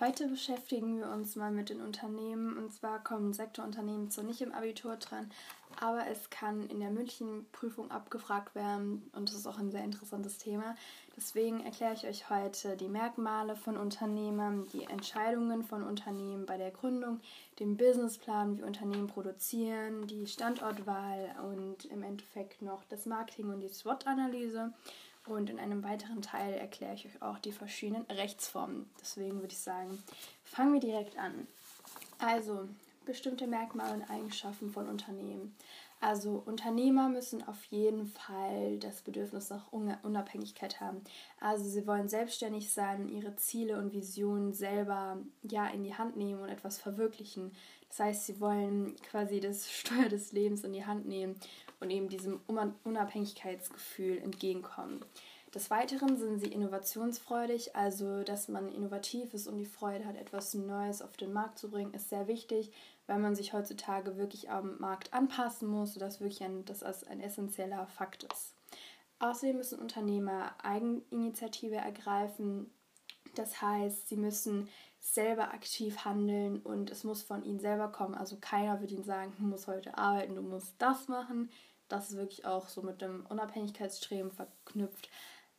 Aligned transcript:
Heute 0.00 0.28
beschäftigen 0.28 0.96
wir 0.96 1.10
uns 1.10 1.36
mal 1.36 1.50
mit 1.50 1.68
den 1.68 1.82
Unternehmen. 1.82 2.56
Und 2.56 2.72
zwar 2.72 3.04
kommen 3.04 3.34
Sektorunternehmen 3.34 4.10
zwar 4.10 4.24
nicht 4.24 4.40
im 4.40 4.52
Abitur 4.52 4.96
dran, 4.96 5.30
aber 5.78 6.06
es 6.06 6.30
kann 6.30 6.66
in 6.70 6.80
der 6.80 6.88
mündlichen 6.88 7.44
Prüfung 7.52 7.90
abgefragt 7.90 8.54
werden. 8.54 9.10
Und 9.14 9.28
das 9.28 9.36
ist 9.36 9.46
auch 9.46 9.58
ein 9.58 9.70
sehr 9.70 9.84
interessantes 9.84 10.38
Thema. 10.38 10.74
Deswegen 11.18 11.60
erkläre 11.60 11.92
ich 11.92 12.06
euch 12.06 12.30
heute 12.30 12.78
die 12.78 12.88
Merkmale 12.88 13.56
von 13.56 13.76
Unternehmen, 13.76 14.66
die 14.72 14.84
Entscheidungen 14.84 15.64
von 15.64 15.82
Unternehmen 15.82 16.46
bei 16.46 16.56
der 16.56 16.70
Gründung, 16.70 17.20
den 17.58 17.76
Businessplan, 17.76 18.56
wie 18.56 18.62
Unternehmen 18.62 19.06
produzieren, 19.06 20.06
die 20.06 20.26
Standortwahl 20.26 21.36
und 21.52 21.84
im 21.84 22.02
Endeffekt 22.02 22.62
noch 22.62 22.84
das 22.84 23.04
Marketing 23.04 23.50
und 23.50 23.60
die 23.60 23.68
SWOT-Analyse. 23.68 24.72
Und 25.26 25.50
in 25.50 25.58
einem 25.58 25.84
weiteren 25.84 26.22
Teil 26.22 26.54
erkläre 26.54 26.94
ich 26.94 27.06
euch 27.06 27.22
auch 27.22 27.38
die 27.38 27.52
verschiedenen 27.52 28.04
Rechtsformen. 28.06 28.88
Deswegen 29.00 29.40
würde 29.40 29.52
ich 29.52 29.58
sagen, 29.58 30.02
fangen 30.44 30.72
wir 30.72 30.80
direkt 30.80 31.18
an. 31.18 31.46
Also, 32.18 32.68
bestimmte 33.04 33.46
Merkmale 33.46 33.94
und 33.94 34.10
Eigenschaften 34.10 34.70
von 34.70 34.88
Unternehmen. 34.88 35.54
Also 36.02 36.42
Unternehmer 36.46 37.10
müssen 37.10 37.46
auf 37.46 37.62
jeden 37.64 38.06
Fall 38.06 38.78
das 38.78 39.02
Bedürfnis 39.02 39.50
nach 39.50 39.70
Unabhängigkeit 39.70 40.80
haben. 40.80 41.02
Also 41.40 41.64
sie 41.64 41.86
wollen 41.86 42.08
selbstständig 42.08 42.72
sein 42.72 43.08
ihre 43.10 43.36
Ziele 43.36 43.78
und 43.78 43.92
Visionen 43.92 44.54
selber 44.54 45.18
ja 45.42 45.66
in 45.66 45.84
die 45.84 45.94
Hand 45.94 46.16
nehmen 46.16 46.40
und 46.40 46.48
etwas 46.48 46.78
verwirklichen. 46.78 47.52
Das 47.88 48.00
heißt, 48.00 48.26
sie 48.26 48.40
wollen 48.40 48.96
quasi 49.02 49.40
das 49.40 49.70
Steuer 49.70 50.08
des 50.08 50.32
Lebens 50.32 50.64
in 50.64 50.72
die 50.72 50.86
Hand 50.86 51.06
nehmen 51.06 51.38
und 51.80 51.90
eben 51.90 52.08
diesem 52.08 52.40
Unabhängigkeitsgefühl 52.84 54.18
entgegenkommen. 54.18 55.04
Des 55.54 55.68
Weiteren 55.68 56.16
sind 56.16 56.38
sie 56.38 56.52
innovationsfreudig, 56.52 57.74
also 57.74 58.22
dass 58.22 58.46
man 58.46 58.72
innovativ 58.72 59.34
ist 59.34 59.48
und 59.48 59.58
die 59.58 59.64
Freude 59.64 60.04
hat, 60.04 60.16
etwas 60.16 60.54
Neues 60.54 61.02
auf 61.02 61.16
den 61.16 61.32
Markt 61.32 61.58
zu 61.58 61.70
bringen, 61.70 61.92
ist 61.92 62.08
sehr 62.08 62.28
wichtig, 62.28 62.70
weil 63.08 63.18
man 63.18 63.34
sich 63.34 63.52
heutzutage 63.52 64.16
wirklich 64.16 64.48
am 64.48 64.78
Markt 64.78 65.12
anpassen 65.12 65.68
muss, 65.68 65.94
sodass 65.94 66.20
wirklich 66.20 66.44
ein, 66.44 66.64
das 66.66 66.84
als 66.84 67.02
ein 67.02 67.20
essentieller 67.20 67.88
Fakt 67.88 68.22
ist. 68.22 68.54
Außerdem 69.18 69.56
müssen 69.56 69.80
Unternehmer 69.80 70.54
Eigeninitiative 70.62 71.76
ergreifen, 71.76 72.70
das 73.34 73.60
heißt, 73.60 74.08
sie 74.08 74.16
müssen 74.16 74.68
selber 75.00 75.52
aktiv 75.52 76.04
handeln 76.04 76.60
und 76.60 76.90
es 76.90 77.04
muss 77.04 77.22
von 77.22 77.42
ihnen 77.42 77.58
selber 77.58 77.88
kommen. 77.88 78.14
Also 78.14 78.36
keiner 78.40 78.80
wird 78.80 78.92
ihnen 78.92 79.04
sagen, 79.04 79.32
du 79.36 79.44
musst 79.44 79.66
heute 79.66 79.96
arbeiten, 79.98 80.36
du 80.36 80.42
musst 80.42 80.74
das 80.78 81.08
machen. 81.08 81.50
Das 81.92 82.10
ist 82.10 82.16
wirklich 82.16 82.44
auch 82.44 82.68
so 82.68 82.82
mit 82.82 83.02
dem 83.02 83.26
Unabhängigkeitsstreben 83.26 84.30
verknüpft. 84.30 85.08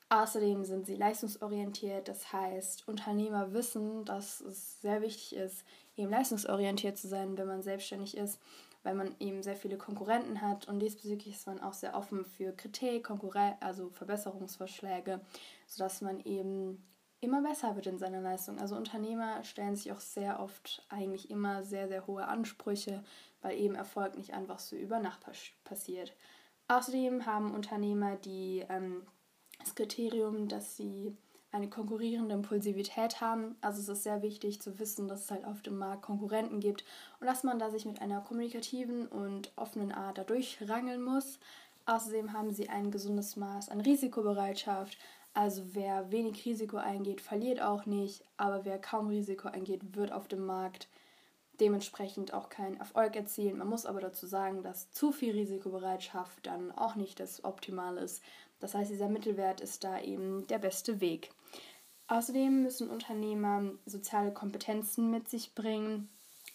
Außerdem 0.09 0.65
sind 0.65 0.85
sie 0.85 0.95
leistungsorientiert, 0.95 2.09
das 2.09 2.33
heißt, 2.33 2.85
Unternehmer 2.85 3.53
wissen, 3.53 4.03
dass 4.03 4.41
es 4.41 4.81
sehr 4.81 5.01
wichtig 5.01 5.37
ist, 5.37 5.63
eben 5.95 6.09
leistungsorientiert 6.09 6.97
zu 6.97 7.07
sein, 7.07 7.37
wenn 7.37 7.47
man 7.47 7.61
selbstständig 7.63 8.17
ist, 8.17 8.37
weil 8.83 8.93
man 8.93 9.15
eben 9.19 9.41
sehr 9.41 9.55
viele 9.55 9.77
Konkurrenten 9.77 10.41
hat 10.41 10.67
und 10.67 10.79
diesbezüglich 10.79 11.35
ist 11.35 11.47
man 11.47 11.61
auch 11.61 11.71
sehr 11.71 11.95
offen 11.95 12.25
für 12.25 12.51
Kritik, 12.51 13.05
Konkurrenz, 13.05 13.55
also 13.61 13.89
Verbesserungsvorschläge, 13.89 15.21
sodass 15.65 16.01
man 16.01 16.19
eben 16.25 16.83
immer 17.21 17.41
besser 17.41 17.75
wird 17.75 17.87
in 17.87 17.99
seiner 17.99 18.19
Leistung. 18.19 18.59
Also 18.59 18.75
Unternehmer 18.75 19.43
stellen 19.43 19.75
sich 19.75 19.91
auch 19.91 19.99
sehr 19.99 20.41
oft 20.41 20.85
eigentlich 20.89 21.29
immer 21.29 21.63
sehr, 21.63 21.87
sehr 21.87 22.05
hohe 22.07 22.27
Ansprüche, 22.27 23.03
weil 23.41 23.57
eben 23.57 23.75
Erfolg 23.75 24.15
nicht 24.17 24.33
einfach 24.33 24.59
so 24.59 24.75
über 24.75 24.99
Nacht 24.99 25.25
passiert. 25.63 26.15
Außerdem 26.67 27.25
haben 27.25 27.53
Unternehmer 27.53 28.15
die 28.15 28.65
ähm, 28.69 29.03
das 29.59 29.75
Kriterium, 29.75 30.47
dass 30.47 30.77
sie 30.77 31.15
eine 31.51 31.69
konkurrierende 31.69 32.33
Impulsivität 32.33 33.19
haben. 33.19 33.55
Also 33.61 33.81
es 33.81 33.89
ist 33.89 34.03
sehr 34.03 34.21
wichtig 34.21 34.61
zu 34.61 34.79
wissen, 34.79 35.07
dass 35.07 35.25
es 35.25 35.31
halt 35.31 35.45
auf 35.45 35.61
dem 35.61 35.77
Markt 35.77 36.03
Konkurrenten 36.03 36.59
gibt 36.59 36.85
und 37.19 37.27
dass 37.27 37.43
man 37.43 37.59
da 37.59 37.69
sich 37.69 37.85
mit 37.85 38.01
einer 38.01 38.21
kommunikativen 38.21 39.07
und 39.07 39.51
offenen 39.57 39.91
Art 39.91 40.17
dadurch 40.17 40.57
rangeln 40.61 41.01
muss. 41.01 41.39
Außerdem 41.85 42.31
haben 42.31 42.53
sie 42.53 42.69
ein 42.69 42.89
gesundes 42.89 43.35
Maß 43.35 43.69
an 43.69 43.81
Risikobereitschaft. 43.81 44.97
Also 45.33 45.63
wer 45.73 46.11
wenig 46.11 46.45
Risiko 46.45 46.77
eingeht, 46.77 47.21
verliert 47.21 47.61
auch 47.61 47.85
nicht, 47.85 48.23
aber 48.37 48.65
wer 48.65 48.79
kaum 48.79 49.07
Risiko 49.07 49.47
eingeht, 49.47 49.95
wird 49.95 50.11
auf 50.11 50.27
dem 50.27 50.45
Markt 50.45 50.87
dementsprechend 51.61 52.33
auch 52.33 52.49
keinen 52.49 52.77
Erfolg 52.77 53.15
erzielen. 53.15 53.59
Man 53.59 53.69
muss 53.69 53.85
aber 53.85 54.01
dazu 54.01 54.25
sagen, 54.25 54.63
dass 54.63 54.91
zu 54.91 55.11
viel 55.11 55.31
Risikobereitschaft 55.31 56.45
dann 56.45 56.71
auch 56.71 56.95
nicht 56.95 57.19
das 57.19 57.43
Optimale 57.45 58.01
ist. 58.01 58.21
Das 58.59 58.73
heißt, 58.73 58.91
dieser 58.91 59.07
Mittelwert 59.07 59.61
ist 59.61 59.83
da 59.83 60.01
eben 60.01 60.45
der 60.47 60.59
beste 60.59 60.99
Weg. 60.99 61.29
Außerdem 62.07 62.63
müssen 62.63 62.89
Unternehmer 62.89 63.63
soziale 63.85 64.33
Kompetenzen 64.33 65.09
mit 65.11 65.29
sich 65.29 65.55
bringen. 65.55 66.09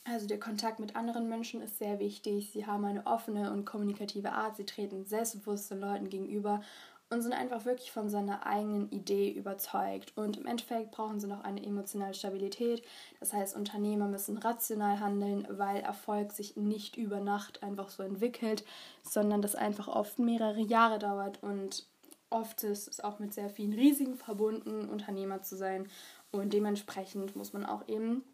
Also 0.05 0.27
der 0.27 0.39
Kontakt 0.39 0.81
mit 0.81 0.94
anderen 0.94 1.28
Menschen 1.28 1.62
ist 1.62 1.78
sehr 1.78 1.99
wichtig. 1.99 2.50
Sie 2.53 2.67
haben 2.67 2.84
eine 2.84 3.06
offene 3.06 3.53
und 3.53 3.65
kommunikative 3.65 4.33
Art. 4.33 4.56
Sie 4.56 4.67
treten 4.67 5.06
selbstbewusst 5.06 5.71
den 5.71 5.81
Leuten 5.81 6.11
gegenüber 6.11 6.62
und 7.09 7.22
sind 7.22 7.33
einfach 7.33 7.65
wirklich 7.65 7.93
von 7.93 8.09
seiner 8.09 8.47
eigenen 8.47 8.91
Idee 8.91 9.31
überzeugt. 9.31 10.12
Und 10.17 10.37
im 10.39 10.47
Endeffekt 10.47 10.91
brauchen 10.91 11.21
sie 11.21 11.28
noch 11.28 11.44
eine 11.44 11.65
emotionale 11.65 12.15
Stabilität. 12.15 12.83
Das 13.21 13.33
heißt, 13.33 13.55
Unternehmer 13.56 14.09
müssen 14.09 14.39
rational 14.39 14.99
handeln, 14.99 15.47
weil 15.50 15.81
Erfolg 15.83 16.33
sich 16.33 16.56
nicht 16.56 16.97
über 16.97 17.21
Nacht 17.21 17.62
einfach 17.62 17.91
so 17.91 18.03
entwickelt, 18.03 18.65
sondern 19.03 19.41
das 19.41 19.55
einfach 19.55 19.89
oft 19.89 20.19
mehrere 20.19 20.61
Jahre 20.61 20.99
dauert 20.99 21.43
und 21.43 21.87
oft 22.31 22.65
ist 22.65 22.89
es 22.89 23.00
auch 23.00 23.19
mit 23.19 23.33
sehr 23.34 23.50
vielen 23.50 23.73
Risiken 23.73 24.17
verbunden, 24.17 24.88
Unternehmer 24.88 25.43
zu 25.43 25.56
sein. 25.56 25.88
Und 26.33 26.53
dementsprechend 26.53 27.37
muss 27.37 27.53
man 27.53 27.65
auch 27.65 27.87
eben 27.88 28.25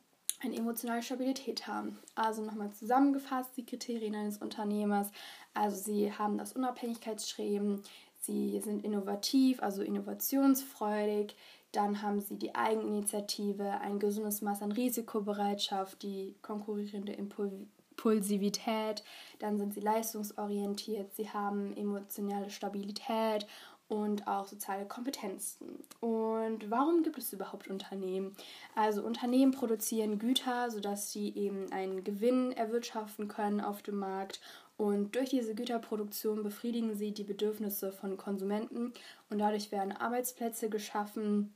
eine 0.43 0.57
emotionale 0.57 1.03
Stabilität 1.03 1.67
haben. 1.67 1.99
Also 2.15 2.43
nochmal 2.43 2.73
zusammengefasst 2.73 3.57
die 3.57 3.65
Kriterien 3.65 4.15
eines 4.15 4.39
Unternehmers. 4.39 5.11
Also 5.55 5.77
sie 5.77 6.13
haben 6.13 6.39
das 6.39 6.55
Unabhängigkeitsstreben, 6.55 7.83
sie 8.23 8.61
sind 8.61 8.85
innovativ, 8.85 9.63
also 9.63 9.83
innovationsfreudig, 9.83 11.37
dann 11.73 12.03
haben 12.03 12.21
sie 12.21 12.37
die 12.37 12.55
Eigeninitiative, 12.55 13.81
ein 13.81 13.99
gesundes 13.99 14.43
Maß 14.43 14.63
an 14.63 14.73
Risikobereitschaft, 14.73 16.03
die 16.03 16.35
konkurrierende 16.43 17.13
Impulsivität, 17.13 19.03
dann 19.39 19.59
sind 19.59 19.75
sie 19.75 19.81
leistungsorientiert, 19.81 21.15
sie 21.15 21.31
haben 21.31 21.77
emotionale 21.77 22.51
Stabilität 22.51 23.47
und 23.89 24.27
auch 24.27 24.47
soziale 24.47 24.87
Kompetenzen. 24.87 25.85
Und 26.01 26.71
warum 26.71 27.03
gibt 27.03 27.19
es 27.19 27.33
überhaupt 27.33 27.69
Unternehmen? 27.69 28.35
Also 28.75 29.03
Unternehmen 29.03 29.53
produzieren 29.53 30.19
Güter, 30.19 30.71
sodass 30.71 31.13
sie 31.13 31.35
eben 31.35 31.71
einen 31.73 32.03
Gewinn 32.03 32.53
erwirtschaften 32.53 33.29
können 33.29 33.61
auf 33.61 33.83
dem 33.83 33.97
Markt. 33.99 34.41
Und 34.83 35.15
durch 35.15 35.31
diese 35.31 35.55
Güterproduktion 35.55 36.43
befriedigen 36.43 36.97
sie 36.97 37.15
die 37.15 37.23
Bedürfnisse 37.23 37.93
von 37.93 38.17
Konsumenten 38.17 38.93
und 39.31 39.39
dadurch 39.39 39.71
werden 39.71 39.93
Arbeitsplätze 39.93 40.69
geschaffen 40.71 41.55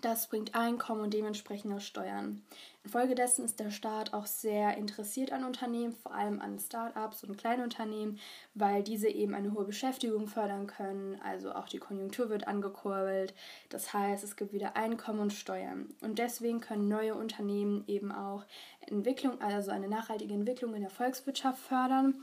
das 0.00 0.28
bringt 0.28 0.54
Einkommen 0.54 1.00
und 1.00 1.14
dementsprechend 1.14 1.74
auch 1.74 1.80
Steuern. 1.80 2.42
Infolgedessen 2.84 3.44
ist 3.44 3.58
der 3.58 3.70
Staat 3.70 4.14
auch 4.14 4.26
sehr 4.26 4.76
interessiert 4.76 5.32
an 5.32 5.44
Unternehmen, 5.44 5.92
vor 5.92 6.14
allem 6.14 6.40
an 6.40 6.58
Start-ups 6.58 7.24
und 7.24 7.36
Kleinunternehmen, 7.36 8.18
weil 8.54 8.82
diese 8.82 9.08
eben 9.08 9.34
eine 9.34 9.52
hohe 9.52 9.64
Beschäftigung 9.64 10.28
fördern 10.28 10.68
können. 10.68 11.20
Also 11.22 11.52
auch 11.52 11.68
die 11.68 11.78
Konjunktur 11.78 12.30
wird 12.30 12.46
angekurbelt. 12.46 13.34
Das 13.70 13.92
heißt, 13.92 14.22
es 14.22 14.36
gibt 14.36 14.52
wieder 14.52 14.76
Einkommen 14.76 15.20
und 15.20 15.32
Steuern. 15.32 15.92
Und 16.00 16.18
deswegen 16.18 16.60
können 16.60 16.88
neue 16.88 17.14
Unternehmen 17.14 17.82
eben 17.88 18.12
auch 18.12 18.44
Entwicklung, 18.86 19.40
also 19.40 19.70
eine 19.70 19.88
nachhaltige 19.88 20.34
Entwicklung 20.34 20.74
in 20.74 20.82
der 20.82 20.90
Volkswirtschaft 20.90 21.58
fördern 21.58 22.14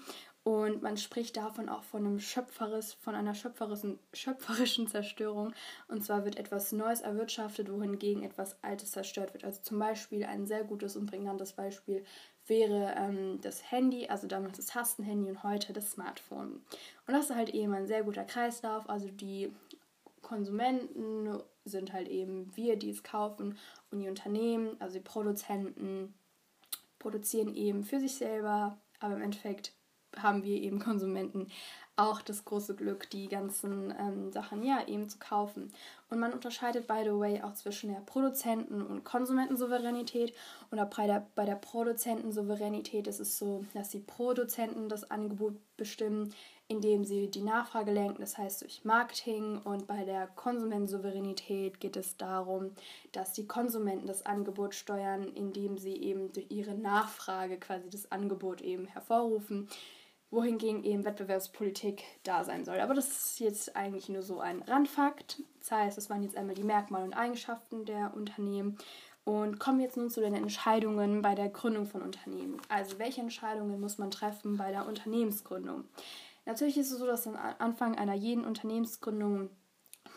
und 0.45 0.83
man 0.83 0.95
spricht 0.95 1.37
davon 1.37 1.69
auch 1.69 1.81
von 1.81 2.05
einem 2.05 2.19
schöpferis, 2.19 2.93
von 2.93 3.15
einer 3.15 3.33
schöpferischen, 3.33 3.97
schöpferischen 4.13 4.87
Zerstörung. 4.87 5.53
Und 5.87 6.05
zwar 6.05 6.23
wird 6.23 6.37
etwas 6.37 6.71
Neues 6.71 7.01
erwirtschaftet, 7.01 7.71
wohingegen 7.71 8.21
etwas 8.21 8.55
Altes 8.63 8.91
zerstört 8.91 9.33
wird. 9.33 9.43
Also 9.43 9.63
zum 9.63 9.79
Beispiel 9.79 10.23
ein 10.23 10.45
sehr 10.45 10.63
gutes 10.63 10.95
und 10.97 11.07
prägnantes 11.07 11.53
Beispiel 11.53 12.05
wäre 12.45 12.93
ähm, 12.95 13.41
das 13.41 13.71
Handy, 13.71 14.07
also 14.07 14.27
damals 14.27 14.57
das 14.57 14.67
Tastenhandy 14.67 15.31
und 15.31 15.41
heute 15.41 15.73
das 15.73 15.89
Smartphone. 15.89 16.61
Und 17.07 17.13
das 17.13 17.31
ist 17.31 17.35
halt 17.35 17.49
eben 17.49 17.73
ein 17.73 17.87
sehr 17.87 18.03
guter 18.03 18.23
Kreislauf. 18.23 18.87
Also 18.87 19.07
die 19.07 19.51
Konsumenten 20.21 21.41
sind 21.63 21.91
halt 21.91 22.07
eben 22.07 22.55
wir, 22.55 22.75
die 22.75 22.91
es 22.91 23.01
kaufen 23.01 23.57
und 23.89 23.97
die 23.97 24.09
Unternehmen, 24.09 24.79
also 24.79 24.99
die 24.99 25.03
Produzenten, 25.03 26.13
produzieren 26.99 27.55
eben 27.55 27.83
für 27.83 27.99
sich 27.99 28.13
selber, 28.13 28.77
aber 28.99 29.15
im 29.15 29.23
Endeffekt 29.23 29.74
haben 30.21 30.43
wir 30.43 30.61
eben 30.61 30.79
Konsumenten 30.79 31.47
auch 31.97 32.21
das 32.21 32.43
große 32.43 32.75
Glück, 32.75 33.09
die 33.09 33.29
ganzen 33.29 33.93
ähm, 33.97 34.31
Sachen 34.31 34.63
ja 34.63 34.85
eben 34.85 35.07
zu 35.07 35.17
kaufen. 35.17 35.71
Und 36.09 36.19
man 36.19 36.33
unterscheidet, 36.33 36.87
by 36.87 37.01
the 37.03 37.17
way, 37.17 37.41
auch 37.41 37.53
zwischen 37.53 37.89
der 37.89 38.01
Produzenten- 38.01 38.81
und 38.81 39.05
Konsumentensouveränität. 39.05 40.33
Oder 40.71 40.85
bei 40.85 41.07
der, 41.07 41.25
bei 41.35 41.45
der 41.45 41.55
Produzentensouveränität 41.55 43.07
ist 43.07 43.21
es 43.21 43.37
so, 43.37 43.65
dass 43.73 43.89
die 43.89 43.99
Produzenten 43.99 44.89
das 44.89 45.09
Angebot 45.09 45.55
bestimmen, 45.77 46.33
indem 46.67 47.05
sie 47.05 47.29
die 47.29 47.43
Nachfrage 47.43 47.91
lenken, 47.91 48.21
das 48.21 48.37
heißt 48.37 48.63
durch 48.63 48.83
Marketing. 48.83 49.59
Und 49.59 49.87
bei 49.87 50.03
der 50.03 50.27
Konsumentensouveränität 50.27 51.79
geht 51.79 51.95
es 51.95 52.17
darum, 52.17 52.71
dass 53.13 53.31
die 53.31 53.47
Konsumenten 53.47 54.07
das 54.07 54.25
Angebot 54.25 54.75
steuern, 54.75 55.29
indem 55.29 55.77
sie 55.77 55.95
eben 55.95 56.33
durch 56.33 56.47
ihre 56.49 56.73
Nachfrage 56.73 57.57
quasi 57.57 57.89
das 57.89 58.11
Angebot 58.11 58.61
eben 58.61 58.85
hervorrufen 58.87 59.69
wohingegen 60.31 60.83
eben 60.83 61.05
Wettbewerbspolitik 61.05 62.03
da 62.23 62.43
sein 62.43 62.65
soll. 62.65 62.79
Aber 62.79 62.93
das 62.93 63.07
ist 63.07 63.39
jetzt 63.39 63.75
eigentlich 63.75 64.09
nur 64.09 64.23
so 64.23 64.39
ein 64.39 64.61
Randfakt. 64.63 65.41
Das 65.59 65.71
heißt, 65.71 65.97
das 65.97 66.09
waren 66.09 66.23
jetzt 66.23 66.37
einmal 66.37 66.55
die 66.55 66.63
Merkmale 66.63 67.05
und 67.05 67.13
Eigenschaften 67.13 67.85
der 67.85 68.13
Unternehmen. 68.15 68.77
Und 69.23 69.59
kommen 69.59 69.79
jetzt 69.79 69.97
nun 69.97 70.11
zu 70.11 70.21
den 70.21 70.35
Entscheidungen 70.35 71.23
bei 71.23 71.33
der 71.33 71.49
Gründung 71.49 71.87
von 71.87 72.03
Unternehmen. 72.03 72.61
Also 72.69 72.99
welche 72.99 73.21
Entscheidungen 73.21 73.81
muss 73.81 73.97
man 73.97 74.11
treffen 74.11 74.57
bei 74.57 74.71
der 74.71 74.87
Unternehmensgründung? 74.87 75.85
Natürlich 76.45 76.77
ist 76.77 76.91
es 76.91 76.99
so, 76.99 77.07
dass 77.07 77.25
am 77.25 77.35
Anfang 77.57 77.97
einer 77.97 78.13
jeden 78.13 78.45
Unternehmensgründung 78.45 79.49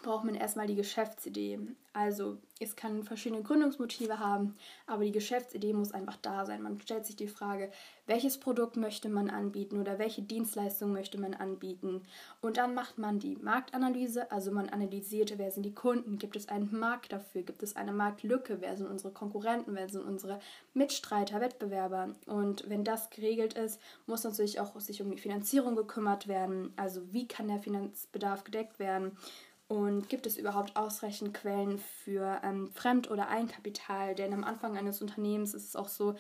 braucht 0.03 0.25
man 0.25 0.35
erstmal 0.35 0.67
die 0.67 0.75
Geschäftsidee. 0.75 1.59
Also 1.93 2.39
es 2.61 2.77
kann 2.77 3.03
verschiedene 3.03 3.43
Gründungsmotive 3.43 4.21
haben, 4.21 4.57
aber 4.87 5.05
die 5.05 5.13
Geschäftsidee 5.13 5.73
muss 5.73 5.93
einfach 5.93 6.17
da 6.23 6.47
sein. 6.47 6.63
Man 6.63 6.81
stellt 6.81 7.07
sich 7.07 7.17
die 7.17 7.27
Frage, 7.27 7.71
welches 8.07 8.39
Produkt 8.39 8.77
möchte 8.77 9.09
man 9.09 9.31
anbieten 9.31 9.81
oder 9.81 9.99
welche 9.99 10.23
Dienstleistung 10.23 10.93
möchte 10.93 11.19
man 11.19 11.35
anbieten. 11.35 12.03
Und 12.41 12.57
dann 12.57 12.75
macht 12.75 12.99
man 12.99 13.19
die 13.19 13.37
Marktanalyse, 13.37 14.31
also 14.31 14.53
man 14.53 14.69
analysiert, 14.69 15.35
wer 15.39 15.51
sind 15.51 15.65
die 15.65 15.75
Kunden, 15.75 16.19
gibt 16.19 16.37
es 16.37 16.49
einen 16.49 16.79
Markt 16.79 17.13
dafür, 17.13 17.43
gibt 17.43 17.63
es 17.63 17.75
eine 17.75 17.93
Marktlücke, 17.93 18.61
wer 18.61 18.77
sind 18.77 18.87
unsere 18.87 19.13
Konkurrenten, 19.13 19.75
wer 19.75 19.89
sind 19.89 20.05
unsere 20.05 20.39
Mitstreiter, 20.75 21.41
Wettbewerber. 21.41 22.15
Und 22.27 22.69
wenn 22.69 22.85
das 22.85 23.11
geregelt 23.11 23.55
ist, 23.55 23.81
muss 24.07 24.25
natürlich 24.25 24.61
auch 24.61 24.79
sich 24.79 25.03
um 25.03 25.11
die 25.11 25.19
Finanzierung 25.19 25.75
gekümmert 25.75 26.29
werden. 26.29 26.73
Also 26.77 27.13
wie 27.13 27.27
kann 27.27 27.49
der 27.49 27.59
Finanzbedarf 27.59 28.45
gedeckt 28.45 28.79
werden? 28.79 29.17
Und 29.69 30.09
gibt 30.09 30.27
es 30.27 30.39
überhaupt 30.39 30.77
ausreichend 30.77 31.35
Quellen 31.35 31.79
für 31.79 32.41
ähm, 32.43 32.71
Fremd- 32.73 33.11
oder 33.11 33.29
Eigenkapital? 33.29 34.15
Denn 34.15 34.33
am 34.33 34.43
Anfang 34.45 34.79
eines 34.79 35.03
Unternehmens 35.03 35.53
ist 35.53 35.69
es 35.69 35.77
auch 35.77 35.89
so, 35.89 36.17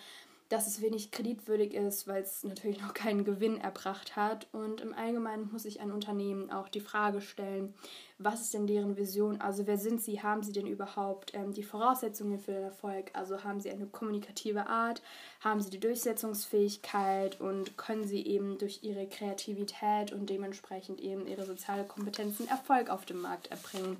dass 0.48 0.66
es 0.66 0.80
wenig 0.80 1.10
kreditwürdig 1.10 1.74
ist, 1.74 2.08
weil 2.08 2.22
es 2.22 2.42
natürlich 2.42 2.80
noch 2.80 2.94
keinen 2.94 3.24
Gewinn 3.24 3.60
erbracht 3.60 4.16
hat. 4.16 4.46
Und 4.52 4.80
im 4.80 4.94
Allgemeinen 4.94 5.50
muss 5.52 5.64
sich 5.64 5.80
ein 5.80 5.92
Unternehmen 5.92 6.50
auch 6.50 6.68
die 6.68 6.80
Frage 6.80 7.20
stellen, 7.20 7.74
was 8.16 8.40
ist 8.40 8.54
denn 8.54 8.66
deren 8.66 8.96
Vision? 8.96 9.40
Also 9.40 9.66
wer 9.66 9.76
sind 9.76 10.00
sie? 10.00 10.22
Haben 10.22 10.42
sie 10.42 10.52
denn 10.52 10.66
überhaupt 10.66 11.34
ähm, 11.34 11.52
die 11.52 11.62
Voraussetzungen 11.62 12.38
für 12.38 12.52
den 12.52 12.64
Erfolg? 12.64 13.10
Also 13.12 13.44
haben 13.44 13.60
sie 13.60 13.70
eine 13.70 13.86
kommunikative 13.86 14.66
Art? 14.66 15.02
Haben 15.40 15.60
sie 15.60 15.70
die 15.70 15.80
Durchsetzungsfähigkeit? 15.80 17.40
Und 17.40 17.76
können 17.76 18.06
sie 18.06 18.26
eben 18.26 18.56
durch 18.56 18.82
ihre 18.82 19.06
Kreativität 19.06 20.12
und 20.12 20.30
dementsprechend 20.30 21.00
eben 21.00 21.26
ihre 21.26 21.44
soziale 21.44 21.84
Kompetenzen 21.84 22.48
Erfolg 22.48 22.88
auf 22.88 23.04
dem 23.04 23.20
Markt 23.20 23.48
erbringen? 23.48 23.98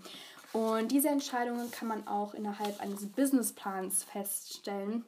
Und 0.55 0.93
diese 0.93 1.09
Entscheidungen 1.09 1.71
kann 1.71 1.89
man 1.89 2.09
auch 2.09 2.33
innerhalb 2.33 2.81
eines 2.81 3.07
Businessplans 3.07 4.05
feststellen. 4.05 5.05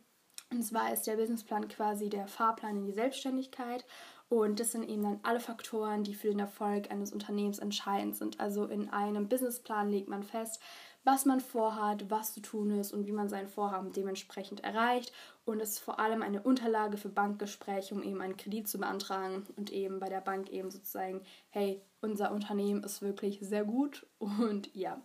Und 0.50 0.62
zwar 0.62 0.92
ist 0.92 1.06
der 1.06 1.16
Businessplan 1.16 1.68
quasi 1.68 2.08
der 2.08 2.26
Fahrplan 2.26 2.78
in 2.78 2.84
die 2.84 2.92
Selbstständigkeit. 2.92 3.84
Und 4.28 4.60
das 4.60 4.72
sind 4.72 4.88
eben 4.88 5.02
dann 5.02 5.20
alle 5.22 5.40
Faktoren, 5.40 6.04
die 6.04 6.14
für 6.14 6.28
den 6.28 6.38
Erfolg 6.38 6.90
eines 6.90 7.12
Unternehmens 7.12 7.58
entscheidend 7.58 8.16
sind. 8.16 8.38
Also 8.38 8.64
in 8.66 8.88
einem 8.88 9.28
Businessplan 9.28 9.90
legt 9.90 10.08
man 10.08 10.22
fest, 10.22 10.60
was 11.02 11.24
man 11.24 11.40
vorhat, 11.40 12.10
was 12.10 12.34
zu 12.34 12.40
tun 12.40 12.70
ist 12.78 12.92
und 12.92 13.06
wie 13.06 13.12
man 13.12 13.28
sein 13.28 13.48
Vorhaben 13.48 13.92
dementsprechend 13.92 14.62
erreicht. 14.62 15.12
Und 15.44 15.60
es 15.60 15.70
ist 15.70 15.78
vor 15.80 15.98
allem 15.98 16.22
eine 16.22 16.42
Unterlage 16.42 16.96
für 16.96 17.08
Bankgespräche, 17.08 17.94
um 17.94 18.02
eben 18.02 18.20
einen 18.20 18.36
Kredit 18.36 18.68
zu 18.68 18.78
beantragen 18.78 19.46
und 19.56 19.72
eben 19.72 19.98
bei 19.98 20.08
der 20.08 20.20
Bank 20.20 20.50
eben 20.50 20.70
sozusagen, 20.70 21.22
hey, 21.48 21.82
unser 22.00 22.32
Unternehmen 22.32 22.84
ist 22.84 23.02
wirklich 23.02 23.38
sehr 23.40 23.64
gut 23.64 24.06
und 24.18 24.74
ja. 24.74 25.00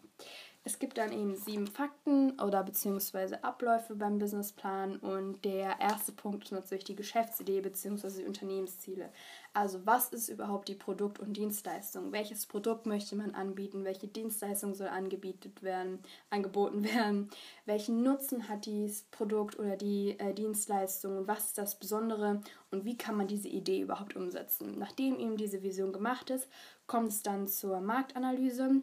Es 0.67 0.79
gibt 0.79 0.97
dann 0.97 1.11
eben 1.11 1.35
sieben 1.35 1.67
Fakten 1.67 2.39
oder 2.41 2.63
beziehungsweise 2.63 3.43
Abläufe 3.43 3.93
beim 3.93 4.17
Businessplan 4.17 4.97
und 4.97 5.45
der 5.45 5.79
erste 5.79 6.11
Punkt 6.11 6.45
ist 6.45 6.51
natürlich 6.51 6.85
die 6.85 6.95
Geschäftsidee 6.95 7.61
beziehungsweise 7.61 8.21
die 8.21 8.25
Unternehmensziele. 8.25 9.11
Also 9.53 9.85
was 9.85 10.09
ist 10.09 10.27
überhaupt 10.27 10.67
die 10.67 10.73
Produkt- 10.73 11.19
und 11.19 11.37
Dienstleistung? 11.37 12.11
Welches 12.11 12.47
Produkt 12.47 12.87
möchte 12.87 13.15
man 13.15 13.35
anbieten? 13.35 13.83
Welche 13.83 14.07
Dienstleistung 14.07 14.73
soll 14.73 14.87
angebietet 14.87 15.61
werden, 15.61 15.99
angeboten 16.31 16.83
werden? 16.95 17.29
Welchen 17.67 18.01
Nutzen 18.01 18.49
hat 18.49 18.65
dieses 18.65 19.03
Produkt 19.03 19.59
oder 19.59 19.77
die 19.77 20.19
äh, 20.19 20.33
Dienstleistung? 20.33 21.27
Was 21.27 21.45
ist 21.45 21.59
das 21.59 21.77
Besondere 21.77 22.41
und 22.71 22.85
wie 22.85 22.97
kann 22.97 23.15
man 23.15 23.27
diese 23.27 23.49
Idee 23.49 23.81
überhaupt 23.81 24.15
umsetzen? 24.15 24.79
Nachdem 24.79 25.19
eben 25.19 25.37
diese 25.37 25.61
Vision 25.61 25.93
gemacht 25.93 26.31
ist, 26.31 26.47
kommt 26.87 27.09
es 27.09 27.21
dann 27.21 27.47
zur 27.47 27.81
Marktanalyse 27.81 28.81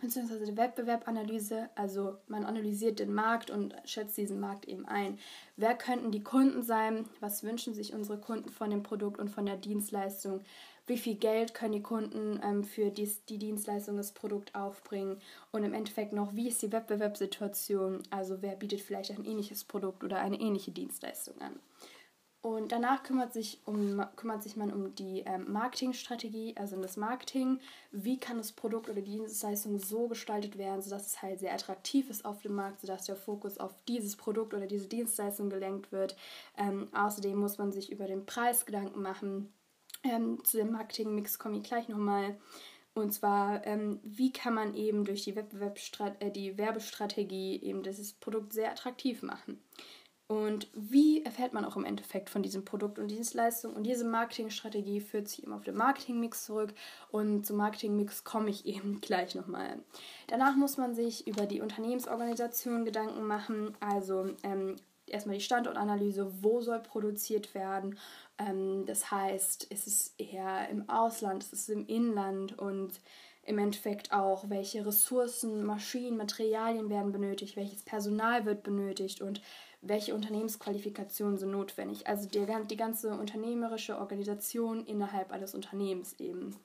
beziehungsweise 0.00 0.44
die 0.44 0.56
Wettbewerbanalyse. 0.56 1.70
Also 1.74 2.16
man 2.28 2.44
analysiert 2.44 2.98
den 2.98 3.12
Markt 3.12 3.50
und 3.50 3.74
schätzt 3.84 4.16
diesen 4.16 4.40
Markt 4.40 4.66
eben 4.66 4.86
ein. 4.86 5.18
Wer 5.56 5.74
könnten 5.74 6.10
die 6.10 6.22
Kunden 6.22 6.62
sein? 6.62 7.06
Was 7.20 7.42
wünschen 7.42 7.74
sich 7.74 7.94
unsere 7.94 8.18
Kunden 8.18 8.50
von 8.50 8.70
dem 8.70 8.82
Produkt 8.82 9.18
und 9.18 9.28
von 9.28 9.46
der 9.46 9.56
Dienstleistung? 9.56 10.40
Wie 10.86 10.98
viel 10.98 11.16
Geld 11.16 11.52
können 11.52 11.72
die 11.72 11.82
Kunden 11.82 12.38
ähm, 12.44 12.62
für 12.62 12.90
dies, 12.90 13.24
die 13.24 13.38
Dienstleistung, 13.38 13.96
das 13.96 14.12
Produkt 14.12 14.54
aufbringen? 14.54 15.20
Und 15.50 15.64
im 15.64 15.74
Endeffekt 15.74 16.12
noch, 16.12 16.34
wie 16.36 16.48
ist 16.48 16.62
die 16.62 16.70
Wettbewerbssituation? 16.70 18.02
Also 18.10 18.40
wer 18.40 18.54
bietet 18.54 18.80
vielleicht 18.80 19.10
ein 19.10 19.24
ähnliches 19.24 19.64
Produkt 19.64 20.04
oder 20.04 20.20
eine 20.20 20.40
ähnliche 20.40 20.70
Dienstleistung 20.70 21.40
an? 21.40 21.58
Und 22.46 22.70
danach 22.70 23.02
kümmert 23.02 23.32
sich, 23.32 23.58
um, 23.64 24.00
kümmert 24.14 24.44
sich 24.44 24.54
man 24.54 24.72
um 24.72 24.94
die 24.94 25.24
ähm, 25.26 25.50
Marketingstrategie, 25.50 26.54
also 26.56 26.76
um 26.76 26.82
das 26.82 26.96
Marketing. 26.96 27.58
Wie 27.90 28.20
kann 28.20 28.36
das 28.36 28.52
Produkt 28.52 28.88
oder 28.88 29.00
die 29.00 29.10
Dienstleistung 29.10 29.80
so 29.80 30.06
gestaltet 30.06 30.56
werden, 30.56 30.80
sodass 30.80 31.08
es 31.08 31.22
halt 31.22 31.40
sehr 31.40 31.52
attraktiv 31.52 32.08
ist 32.08 32.24
auf 32.24 32.42
dem 32.42 32.54
Markt, 32.54 32.82
sodass 32.82 33.06
der 33.06 33.16
Fokus 33.16 33.58
auf 33.58 33.74
dieses 33.88 34.14
Produkt 34.14 34.54
oder 34.54 34.68
diese 34.68 34.86
Dienstleistung 34.86 35.50
gelenkt 35.50 35.90
wird. 35.90 36.14
Ähm, 36.56 36.86
außerdem 36.94 37.36
muss 37.36 37.58
man 37.58 37.72
sich 37.72 37.90
über 37.90 38.06
den 38.06 38.26
Preis 38.26 38.64
Gedanken 38.64 39.02
machen. 39.02 39.52
Ähm, 40.04 40.38
zu 40.44 40.58
dem 40.58 40.70
Marketingmix 40.70 41.40
komme 41.40 41.56
ich 41.56 41.64
gleich 41.64 41.88
nochmal. 41.88 42.36
Und 42.94 43.12
zwar, 43.12 43.66
ähm, 43.66 43.98
wie 44.04 44.32
kann 44.32 44.54
man 44.54 44.72
eben 44.76 45.04
durch 45.04 45.24
die, 45.24 45.34
äh, 45.34 46.30
die 46.30 46.56
Werbestrategie 46.56 47.60
eben 47.60 47.82
dieses 47.82 48.12
Produkt 48.12 48.52
sehr 48.52 48.70
attraktiv 48.70 49.22
machen. 49.22 49.60
Und 50.28 50.68
wie 50.74 51.24
erfährt 51.24 51.52
man 51.52 51.64
auch 51.64 51.76
im 51.76 51.84
Endeffekt 51.84 52.30
von 52.30 52.42
diesem 52.42 52.64
Produkt 52.64 52.98
und 52.98 53.08
Dienstleistung? 53.08 53.74
Und 53.74 53.84
diese 53.84 54.04
Marketingstrategie 54.04 55.00
führt 55.00 55.28
sich 55.28 55.44
eben 55.44 55.52
auf 55.52 55.62
den 55.62 55.76
Marketingmix 55.76 56.46
zurück. 56.46 56.74
Und 57.12 57.46
zum 57.46 57.56
Marketingmix 57.56 58.24
komme 58.24 58.50
ich 58.50 58.66
eben 58.66 59.00
gleich 59.00 59.34
nochmal. 59.34 59.78
Danach 60.26 60.56
muss 60.56 60.76
man 60.76 60.94
sich 60.94 61.26
über 61.28 61.46
die 61.46 61.60
Unternehmensorganisation 61.60 62.84
Gedanken 62.84 63.24
machen. 63.24 63.76
Also 63.78 64.30
ähm, 64.42 64.76
erstmal 65.06 65.36
die 65.36 65.44
Standortanalyse, 65.44 66.42
wo 66.42 66.60
soll 66.60 66.80
produziert 66.80 67.54
werden. 67.54 67.96
Ähm, 68.38 68.84
das 68.86 69.10
heißt, 69.10 69.64
ist 69.64 69.86
es 69.86 70.14
eher 70.18 70.68
im 70.68 70.88
Ausland, 70.88 71.44
ist 71.44 71.52
es 71.52 71.68
im 71.68 71.86
Inland 71.86 72.58
und 72.58 73.00
im 73.46 73.58
Endeffekt 73.58 74.12
auch, 74.12 74.50
welche 74.50 74.84
Ressourcen, 74.84 75.64
Maschinen, 75.64 76.16
Materialien 76.16 76.90
werden 76.90 77.12
benötigt, 77.12 77.56
welches 77.56 77.84
Personal 77.84 78.44
wird 78.44 78.64
benötigt 78.64 79.22
und 79.22 79.40
welche 79.80 80.14
Unternehmensqualifikationen 80.14 81.38
sind 81.38 81.50
notwendig. 81.50 82.06
Also 82.06 82.28
die, 82.28 82.44
die 82.68 82.76
ganze 82.76 83.10
unternehmerische 83.10 83.98
Organisation 83.98 84.84
innerhalb 84.84 85.32
eines 85.32 85.54
Unternehmens 85.54 86.14
eben. 86.18 86.56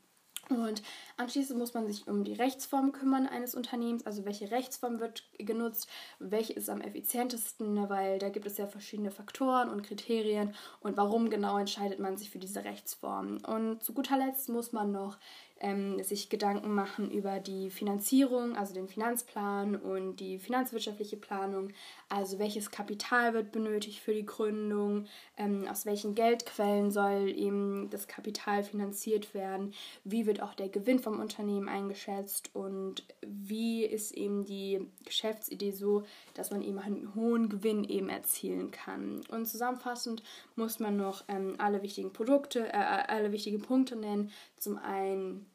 Und 0.49 0.81
anschließend 1.17 1.57
muss 1.57 1.73
man 1.73 1.87
sich 1.87 2.07
um 2.07 2.23
die 2.23 2.33
Rechtsform 2.33 2.91
kümmern 2.91 3.27
eines 3.27 3.55
Unternehmens, 3.55 4.05
also 4.05 4.25
welche 4.25 4.51
Rechtsform 4.51 4.99
wird 4.99 5.23
genutzt, 5.37 5.87
welche 6.19 6.53
ist 6.53 6.69
am 6.69 6.81
effizientesten, 6.81 7.89
weil 7.89 8.19
da 8.19 8.29
gibt 8.29 8.45
es 8.45 8.57
ja 8.57 8.67
verschiedene 8.67 9.11
Faktoren 9.11 9.69
und 9.69 9.83
Kriterien 9.83 10.53
und 10.81 10.97
warum 10.97 11.29
genau 11.29 11.57
entscheidet 11.57 11.99
man 11.99 12.17
sich 12.17 12.29
für 12.29 12.39
diese 12.39 12.65
Rechtsform. 12.65 13.37
Und 13.47 13.81
zu 13.83 13.93
guter 13.93 14.17
Letzt 14.17 14.49
muss 14.49 14.73
man 14.73 14.91
noch 14.91 15.17
ähm, 15.61 16.01
sich 16.03 16.29
Gedanken 16.29 16.73
machen 16.73 17.11
über 17.11 17.39
die 17.39 17.69
Finanzierung, 17.69 18.55
also 18.55 18.73
den 18.73 18.87
Finanzplan 18.87 19.75
und 19.75 20.17
die 20.17 20.39
finanzwirtschaftliche 20.39 21.17
Planung. 21.17 21.69
Also 22.09 22.39
welches 22.39 22.71
Kapital 22.71 23.33
wird 23.33 23.51
benötigt 23.51 23.99
für 23.99 24.13
die 24.13 24.25
Gründung, 24.25 25.05
ähm, 25.37 25.67
aus 25.69 25.85
welchen 25.85 26.15
Geldquellen 26.15 26.91
soll 26.91 27.29
eben 27.29 27.89
das 27.89 28.07
Kapital 28.07 28.63
finanziert 28.63 29.33
werden, 29.33 29.73
wie 30.03 30.25
wird 30.25 30.41
auch 30.41 30.55
der 30.55 30.69
Gewinn 30.69 30.99
vom 30.99 31.19
Unternehmen 31.19 31.69
eingeschätzt 31.69 32.49
und 32.53 33.05
wie 33.21 33.85
ist 33.85 34.11
eben 34.11 34.45
die 34.45 34.87
Geschäftsidee 35.05 35.71
so, 35.71 36.03
dass 36.33 36.51
man 36.51 36.61
eben 36.61 36.79
einen 36.79 37.13
hohen 37.15 37.49
Gewinn 37.49 37.83
eben 37.83 38.09
erzielen 38.09 38.71
kann. 38.71 39.21
Und 39.29 39.45
zusammenfassend 39.45 40.23
muss 40.55 40.79
man 40.79 40.97
noch 40.97 41.23
ähm, 41.27 41.55
alle 41.59 41.83
wichtigen 41.83 42.11
Produkte, 42.11 42.67
äh, 42.67 42.77
alle 43.07 43.31
wichtigen 43.31 43.61
Punkte 43.61 43.95
nennen. 43.95 44.31
Zum 44.61 44.77
einen 44.77 45.47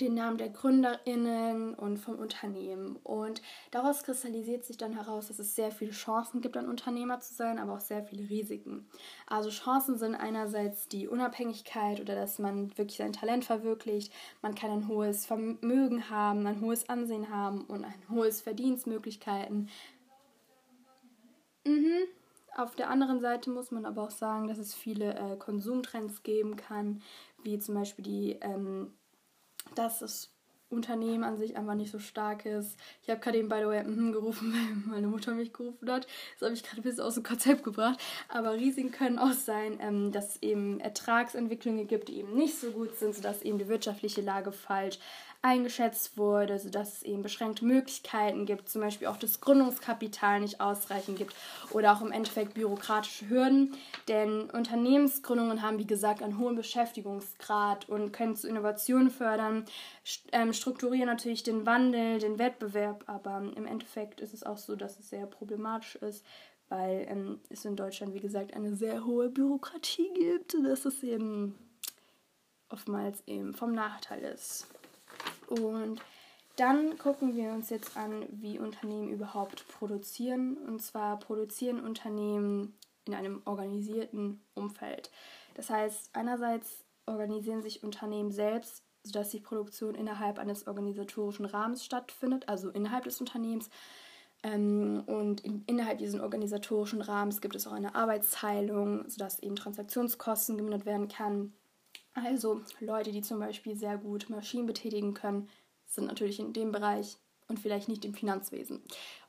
den 0.00 0.14
Namen 0.14 0.38
der 0.38 0.48
GründerInnen 0.48 1.74
und 1.74 1.98
vom 1.98 2.16
Unternehmen. 2.16 2.96
Und 2.96 3.42
daraus 3.70 4.02
kristallisiert 4.04 4.64
sich 4.64 4.76
dann 4.76 4.94
heraus, 4.94 5.28
dass 5.28 5.38
es 5.38 5.54
sehr 5.54 5.70
viele 5.70 5.90
Chancen 5.90 6.40
gibt, 6.40 6.56
ein 6.56 6.68
Unternehmer 6.68 7.20
zu 7.20 7.34
sein, 7.34 7.58
aber 7.58 7.74
auch 7.74 7.80
sehr 7.80 8.02
viele 8.04 8.28
Risiken. 8.28 8.88
Also 9.26 9.50
Chancen 9.50 9.98
sind 9.98 10.14
einerseits 10.14 10.88
die 10.88 11.08
Unabhängigkeit 11.08 12.00
oder 12.00 12.14
dass 12.14 12.38
man 12.38 12.76
wirklich 12.76 12.98
sein 12.98 13.12
Talent 13.12 13.44
verwirklicht, 13.44 14.12
man 14.42 14.54
kann 14.54 14.70
ein 14.70 14.88
hohes 14.88 15.26
Vermögen 15.26 16.10
haben, 16.10 16.46
ein 16.46 16.60
hohes 16.60 16.88
Ansehen 16.88 17.30
haben 17.30 17.64
und 17.64 17.84
ein 17.84 18.08
hohes 18.10 18.40
Verdienstmöglichkeiten. 18.40 19.68
Mhm. 21.66 22.17
Auf 22.58 22.74
der 22.74 22.90
anderen 22.90 23.20
Seite 23.20 23.50
muss 23.50 23.70
man 23.70 23.84
aber 23.84 24.02
auch 24.02 24.10
sagen, 24.10 24.48
dass 24.48 24.58
es 24.58 24.74
viele 24.74 25.14
äh, 25.14 25.36
Konsumtrends 25.36 26.24
geben 26.24 26.56
kann, 26.56 27.02
wie 27.44 27.60
zum 27.60 27.76
Beispiel 27.76 28.04
die 28.04 28.32
ähm, 28.40 28.92
dass 29.76 30.00
das 30.00 30.32
Unternehmen 30.68 31.22
an 31.22 31.38
sich 31.38 31.56
einfach 31.56 31.76
nicht 31.76 31.92
so 31.92 32.00
stark 32.00 32.44
ist. 32.44 32.76
Ich 33.02 33.10
habe 33.10 33.20
gerade 33.20 33.38
eben, 33.38 33.48
by 33.48 33.60
the 33.60 33.66
way, 33.66 33.84
mm 33.84 34.12
gerufen, 34.12 34.52
weil 34.86 34.92
meine 34.92 35.06
Mutter 35.06 35.34
mich 35.34 35.52
gerufen 35.52 35.88
hat. 35.88 36.08
Das 36.34 36.46
habe 36.46 36.54
ich 36.54 36.64
gerade 36.64 36.80
ein 36.80 36.82
bisschen 36.82 37.04
aus 37.04 37.14
dem 37.14 37.22
Konzept 37.22 37.62
gebracht. 37.62 38.00
Aber 38.28 38.54
Risiken 38.54 38.90
können 38.90 39.20
auch 39.20 39.32
sein, 39.32 39.78
ähm, 39.80 40.10
dass 40.10 40.30
es 40.30 40.42
eben 40.42 40.80
Ertragsentwicklungen 40.80 41.86
gibt, 41.86 42.08
die 42.08 42.18
eben 42.18 42.34
nicht 42.34 42.58
so 42.58 42.72
gut 42.72 42.96
sind, 42.96 43.14
sodass 43.14 43.42
eben 43.42 43.58
die 43.58 43.68
wirtschaftliche 43.68 44.20
Lage 44.20 44.50
falsch 44.50 44.98
eingeschätzt 45.40 46.18
wurde, 46.18 46.58
sodass 46.58 46.94
es 46.94 47.02
eben 47.04 47.22
beschränkte 47.22 47.64
Möglichkeiten 47.64 48.44
gibt, 48.44 48.68
zum 48.68 48.80
Beispiel 48.80 49.06
auch 49.06 49.16
das 49.16 49.40
Gründungskapital 49.40 50.40
nicht 50.40 50.60
ausreichend 50.60 51.16
gibt 51.16 51.34
oder 51.70 51.92
auch 51.92 52.02
im 52.02 52.10
Endeffekt 52.10 52.54
bürokratische 52.54 53.28
Hürden. 53.28 53.74
Denn 54.08 54.50
Unternehmensgründungen 54.50 55.62
haben, 55.62 55.78
wie 55.78 55.86
gesagt, 55.86 56.22
einen 56.22 56.38
hohen 56.38 56.56
Beschäftigungsgrad 56.56 57.88
und 57.88 58.12
können 58.12 58.34
zu 58.34 58.48
Innovationen 58.48 59.10
fördern, 59.10 59.64
ähm, 60.32 60.52
strukturieren 60.52 61.06
natürlich 61.06 61.44
den 61.44 61.66
Wandel, 61.66 62.18
den 62.18 62.40
Wettbewerb, 62.40 63.04
aber 63.06 63.38
im 63.54 63.66
Endeffekt 63.66 64.20
ist 64.20 64.34
es 64.34 64.42
auch 64.42 64.58
so, 64.58 64.74
dass 64.74 64.98
es 64.98 65.08
sehr 65.08 65.26
problematisch 65.26 65.94
ist, 65.96 66.24
weil 66.68 67.06
ähm, 67.08 67.40
es 67.48 67.64
in 67.64 67.76
Deutschland, 67.76 68.12
wie 68.12 68.20
gesagt, 68.20 68.54
eine 68.54 68.74
sehr 68.74 69.04
hohe 69.04 69.28
Bürokratie 69.28 70.10
gibt, 70.14 70.56
dass 70.64 70.84
es 70.84 71.04
eben 71.04 71.56
oftmals 72.70 73.22
eben 73.26 73.54
vom 73.54 73.72
Nachteil 73.72 74.22
ist. 74.22 74.66
Und 75.48 76.00
dann 76.56 76.98
gucken 76.98 77.36
wir 77.36 77.52
uns 77.52 77.70
jetzt 77.70 77.96
an, 77.96 78.26
wie 78.30 78.58
Unternehmen 78.58 79.08
überhaupt 79.08 79.66
produzieren. 79.68 80.56
Und 80.56 80.82
zwar 80.82 81.18
produzieren 81.18 81.80
Unternehmen 81.80 82.74
in 83.04 83.14
einem 83.14 83.42
organisierten 83.44 84.40
Umfeld. 84.54 85.10
Das 85.54 85.70
heißt, 85.70 86.10
einerseits 86.12 86.84
organisieren 87.06 87.62
sich 87.62 87.82
Unternehmen 87.82 88.30
selbst, 88.30 88.82
sodass 89.02 89.30
die 89.30 89.40
Produktion 89.40 89.94
innerhalb 89.94 90.38
eines 90.38 90.66
organisatorischen 90.66 91.46
Rahmens 91.46 91.84
stattfindet, 91.84 92.48
also 92.48 92.70
innerhalb 92.70 93.04
des 93.04 93.20
Unternehmens. 93.20 93.70
Ähm, 94.42 95.02
und 95.06 95.40
in, 95.40 95.64
innerhalb 95.66 95.98
dieses 95.98 96.20
organisatorischen 96.20 97.00
Rahmens 97.00 97.40
gibt 97.40 97.56
es 97.56 97.66
auch 97.66 97.72
eine 97.72 97.94
Arbeitsteilung, 97.94 99.08
sodass 99.08 99.40
eben 99.40 99.56
Transaktionskosten 99.56 100.56
gemindert 100.56 100.86
werden 100.86 101.08
kann. 101.08 101.54
Also 102.24 102.62
Leute, 102.80 103.12
die 103.12 103.22
zum 103.22 103.38
Beispiel 103.38 103.76
sehr 103.76 103.98
gut 103.98 104.28
Maschinen 104.28 104.66
betätigen 104.66 105.14
können, 105.14 105.48
sind 105.86 106.06
natürlich 106.06 106.40
in 106.40 106.52
dem 106.52 106.72
Bereich 106.72 107.16
und 107.48 107.58
vielleicht 107.58 107.88
nicht 107.88 108.04
im 108.04 108.14
Finanzwesen. 108.14 108.82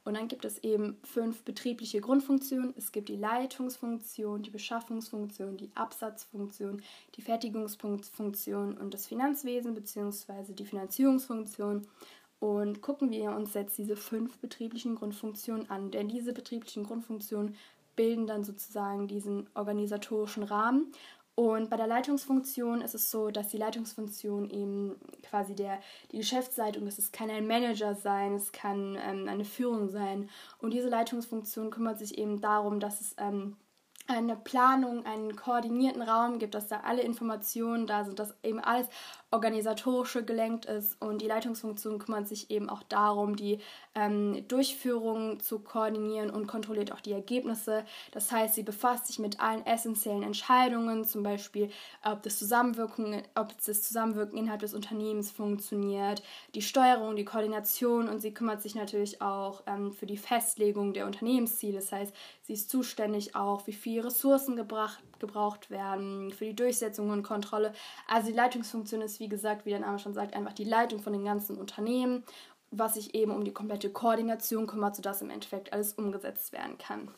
Und 0.04 0.16
dann 0.16 0.28
gibt 0.28 0.46
es 0.46 0.58
eben 0.60 0.98
fünf 1.04 1.44
betriebliche 1.44 2.02
Grundfunktionen. 2.02 2.74
Es 2.78 2.92
gibt 2.92 3.10
die 3.10 3.16
Leitungsfunktion, 3.16 4.44
die 4.44 4.50
Beschaffungsfunktion, 4.50 5.58
die 5.58 5.72
Absatzfunktion, 5.76 6.82
die 7.16 7.22
Fertigungsfunktion 7.22 8.78
und 8.78 8.94
das 8.94 9.08
Finanzwesen 9.08 9.74
bzw. 9.74 10.54
die 10.54 10.66
Finanzierungsfunktion. 10.66 11.88
Und 12.40 12.82
gucken 12.82 13.12
wir 13.12 13.32
uns 13.32 13.54
jetzt 13.54 13.78
diese 13.78 13.98
fünf 13.98 14.38
betrieblichen 14.38 14.96
Grundfunktionen 14.96 15.70
an. 15.70 15.92
Denn 15.92 16.08
diese 16.08 16.34
betrieblichen 16.34 16.86
Grundfunktionen 16.86 17.56
bilden 17.96 18.28
dann 18.28 18.46
sozusagen 18.46 19.08
diesen 19.08 19.50
organisatorischen 19.56 20.44
Rahmen. 20.44 20.94
Und 21.40 21.70
bei 21.70 21.78
der 21.78 21.88
Leitungsfunktion 21.88 22.82
ist 22.82 22.96
es 22.96 23.12
so, 23.12 23.30
dass 23.32 23.48
die 23.48 23.58
Leitungsfunktion 23.58 24.50
eben 24.50 24.98
quasi 25.24 25.56
der, 25.56 25.80
die 26.12 26.18
Geschäftsleitung 26.18 26.86
ist. 26.86 27.00
Es 27.00 27.14
kann 27.14 27.30
ein 27.30 27.48
Manager 27.48 27.96
sein, 27.96 28.34
es 28.34 28.52
kann 28.52 28.98
ähm, 29.02 29.26
eine 29.30 29.46
Führung 29.46 29.88
sein. 29.88 30.30
Und 30.58 30.74
diese 30.74 30.90
Leitungsfunktion 30.90 31.70
kümmert 31.70 31.98
sich 31.98 32.18
eben 32.18 32.42
darum, 32.42 32.82
dass 32.82 33.00
es 33.00 33.16
ähm, 33.18 33.56
eine 34.10 34.36
Planung, 34.36 35.06
einen 35.06 35.36
koordinierten 35.36 36.02
Raum 36.02 36.40
gibt, 36.40 36.56
dass 36.56 36.68
da 36.68 36.82
alle 36.82 37.02
Informationen 37.02 37.86
da 37.86 38.04
sind, 38.04 38.20
dass 38.20 38.34
eben 38.44 38.60
alles 38.60 38.88
organisatorische 39.32 40.26
gelenkt 40.26 40.66
ist 40.66 41.00
und 41.00 41.22
die 41.22 41.28
Leitungsfunktion 41.28 42.00
kümmert 42.00 42.28
sich 42.28 42.50
eben 42.50 42.68
auch 42.68 42.82
darum, 42.84 43.36
die 43.36 43.60
ähm, 43.94 44.48
Durchführung 44.48 45.40
zu 45.40 45.60
koordinieren 45.60 46.32
und 46.32 46.48
kontrolliert 46.48 46.92
auch 46.92 47.02
die 47.02 47.12
Ergebnisse. 47.12 47.86
Das 48.12 48.32
heißt, 48.32 48.56
sie 48.56 48.64
befasst 48.64 49.06
sich 49.06 49.20
mit 49.20 49.40
allen 49.40 49.64
essentiellen 49.68 50.24
Entscheidungen, 50.24 51.06
zum 51.06 51.22
Beispiel, 51.22 51.70
ob 52.04 52.24
das 52.24 52.40
Zusammenwirken, 52.40 53.22
ob 53.36 53.56
das 53.64 53.84
Zusammenwirken 53.84 54.38
innerhalb 54.38 54.62
des 54.62 54.74
Unternehmens 54.74 55.30
funktioniert, 55.30 56.24
die 56.56 56.64
Steuerung, 56.64 57.16
die 57.16 57.26
Koordination 57.26 58.10
und 58.10 58.20
sie 58.22 58.34
kümmert 58.34 58.64
sich 58.64 58.74
natürlich 58.74 59.22
auch 59.22 59.62
ähm, 59.68 59.94
für 59.94 60.08
die 60.08 60.18
Festlegung 60.18 60.94
der 60.94 61.06
Unternehmensziele. 61.06 61.76
Das 61.76 61.92
heißt, 61.92 62.16
sie 62.42 62.54
ist 62.54 62.72
zuständig 62.72 63.36
auch, 63.36 63.68
wie 63.68 63.74
viel 63.74 63.99
Ressourcen 64.00 64.56
gebracht, 64.56 65.00
gebraucht 65.20 65.70
werden, 65.70 66.32
für 66.32 66.46
die 66.46 66.56
Durchsetzung 66.56 67.10
und 67.10 67.24
Kontrolle. 67.24 67.74
Also 68.08 68.28
die 68.28 68.36
Leitungsfunktion 68.36 69.02
ist, 69.02 69.20
wie 69.20 69.30
gesagt, 69.30 69.66
wie 69.66 69.72
der 69.72 69.80
Name 69.80 70.00
schon 70.00 70.14
sagt, 70.14 70.36
einfach 70.36 70.54
die 70.54 70.64
Leitung 70.64 71.00
von 71.00 71.14
den 71.14 71.26
ganzen 71.26 71.58
Unternehmen, 71.58 72.24
was 72.72 72.96
sich 72.96 73.16
eben 73.16 73.32
um 73.32 73.44
die 73.44 73.54
komplette 73.54 73.90
Koordination 73.90 74.68
kümmert, 74.68 74.96
sodass 74.96 75.22
im 75.22 75.30
Endeffekt 75.30 75.74
alles 75.74 75.94
umgesetzt 75.94 76.52
werden 76.52 76.78
kann. 76.78 77.10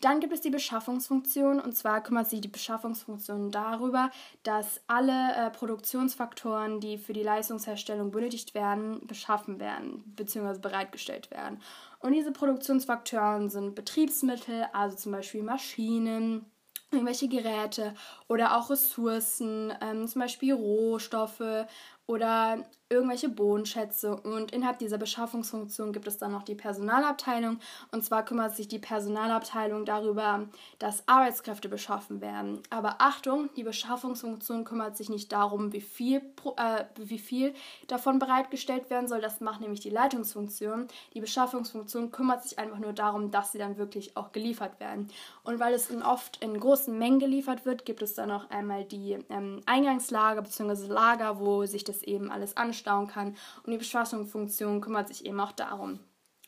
Dann 0.00 0.20
gibt 0.20 0.32
es 0.32 0.40
die 0.40 0.50
Beschaffungsfunktion 0.50 1.60
und 1.60 1.76
zwar 1.76 2.02
kümmert 2.02 2.28
sich 2.28 2.40
die 2.40 2.48
Beschaffungsfunktion 2.48 3.50
darüber, 3.50 4.10
dass 4.42 4.80
alle 4.86 5.34
äh, 5.34 5.50
Produktionsfaktoren, 5.50 6.80
die 6.80 6.96
für 6.96 7.12
die 7.12 7.22
Leistungsherstellung 7.22 8.10
benötigt 8.10 8.54
werden, 8.54 9.06
beschaffen 9.06 9.60
werden 9.60 10.02
bzw. 10.16 10.58
bereitgestellt 10.58 11.30
werden. 11.30 11.60
Und 12.00 12.12
diese 12.12 12.32
Produktionsfaktoren 12.32 13.50
sind 13.50 13.74
Betriebsmittel, 13.74 14.66
also 14.72 14.96
zum 14.96 15.12
Beispiel 15.12 15.42
Maschinen, 15.42 16.46
irgendwelche 16.90 17.28
Geräte 17.28 17.94
oder 18.26 18.56
auch 18.56 18.70
Ressourcen, 18.70 19.72
ähm, 19.80 20.08
zum 20.08 20.20
Beispiel 20.22 20.54
Rohstoffe 20.54 21.66
oder 22.06 22.64
irgendwelche 22.90 23.28
Bodenschätze. 23.28 24.16
Und 24.16 24.50
innerhalb 24.50 24.80
dieser 24.80 24.98
Beschaffungsfunktion 24.98 25.92
gibt 25.92 26.08
es 26.08 26.18
dann 26.18 26.32
noch 26.32 26.42
die 26.42 26.56
Personalabteilung. 26.56 27.60
Und 27.92 28.04
zwar 28.04 28.24
kümmert 28.24 28.56
sich 28.56 28.66
die 28.66 28.80
Personalabteilung 28.80 29.84
darüber, 29.84 30.48
dass 30.80 31.06
Arbeitskräfte 31.06 31.68
beschaffen 31.68 32.20
werden. 32.20 32.60
Aber 32.68 32.96
Achtung, 32.98 33.48
die 33.54 33.62
Beschaffungsfunktion 33.62 34.64
kümmert 34.64 34.96
sich 34.96 35.08
nicht 35.08 35.30
darum, 35.30 35.72
wie 35.72 35.80
viel, 35.80 36.20
äh, 36.56 36.84
wie 36.96 37.20
viel 37.20 37.54
davon 37.86 38.18
bereitgestellt 38.18 38.90
werden 38.90 39.06
soll. 39.06 39.20
Das 39.20 39.40
macht 39.40 39.60
nämlich 39.60 39.80
die 39.80 39.90
Leitungsfunktion. 39.90 40.88
Die 41.14 41.20
Beschaffungsfunktion 41.20 42.10
kümmert 42.10 42.42
sich 42.42 42.58
einfach 42.58 42.80
nur 42.80 42.92
darum, 42.92 43.30
dass 43.30 43.52
sie 43.52 43.58
dann 43.58 43.78
wirklich 43.78 44.16
auch 44.16 44.32
geliefert 44.32 44.80
werden. 44.80 45.06
Und 45.44 45.60
weil 45.60 45.74
es 45.74 45.90
oft 46.04 46.42
in 46.42 46.58
großen 46.58 46.98
Mengen 46.98 47.20
geliefert 47.20 47.64
wird, 47.64 47.84
gibt 47.84 48.02
es 48.02 48.14
dann 48.14 48.30
noch 48.30 48.50
einmal 48.50 48.84
die 48.84 49.16
ähm, 49.28 49.60
Eingangslager 49.66 50.42
bzw. 50.42 50.86
Lager, 50.88 51.38
wo 51.38 51.64
sich 51.66 51.84
das 51.84 52.02
eben 52.02 52.32
alles 52.32 52.56
anschaut 52.56 52.79
stauen 52.80 53.06
kann. 53.06 53.36
Und 53.62 53.72
die 53.72 53.78
Beschaffungsfunktion 53.78 54.80
kümmert 54.80 55.08
sich 55.08 55.24
eben 55.24 55.38
auch 55.38 55.52
darum. 55.52 56.00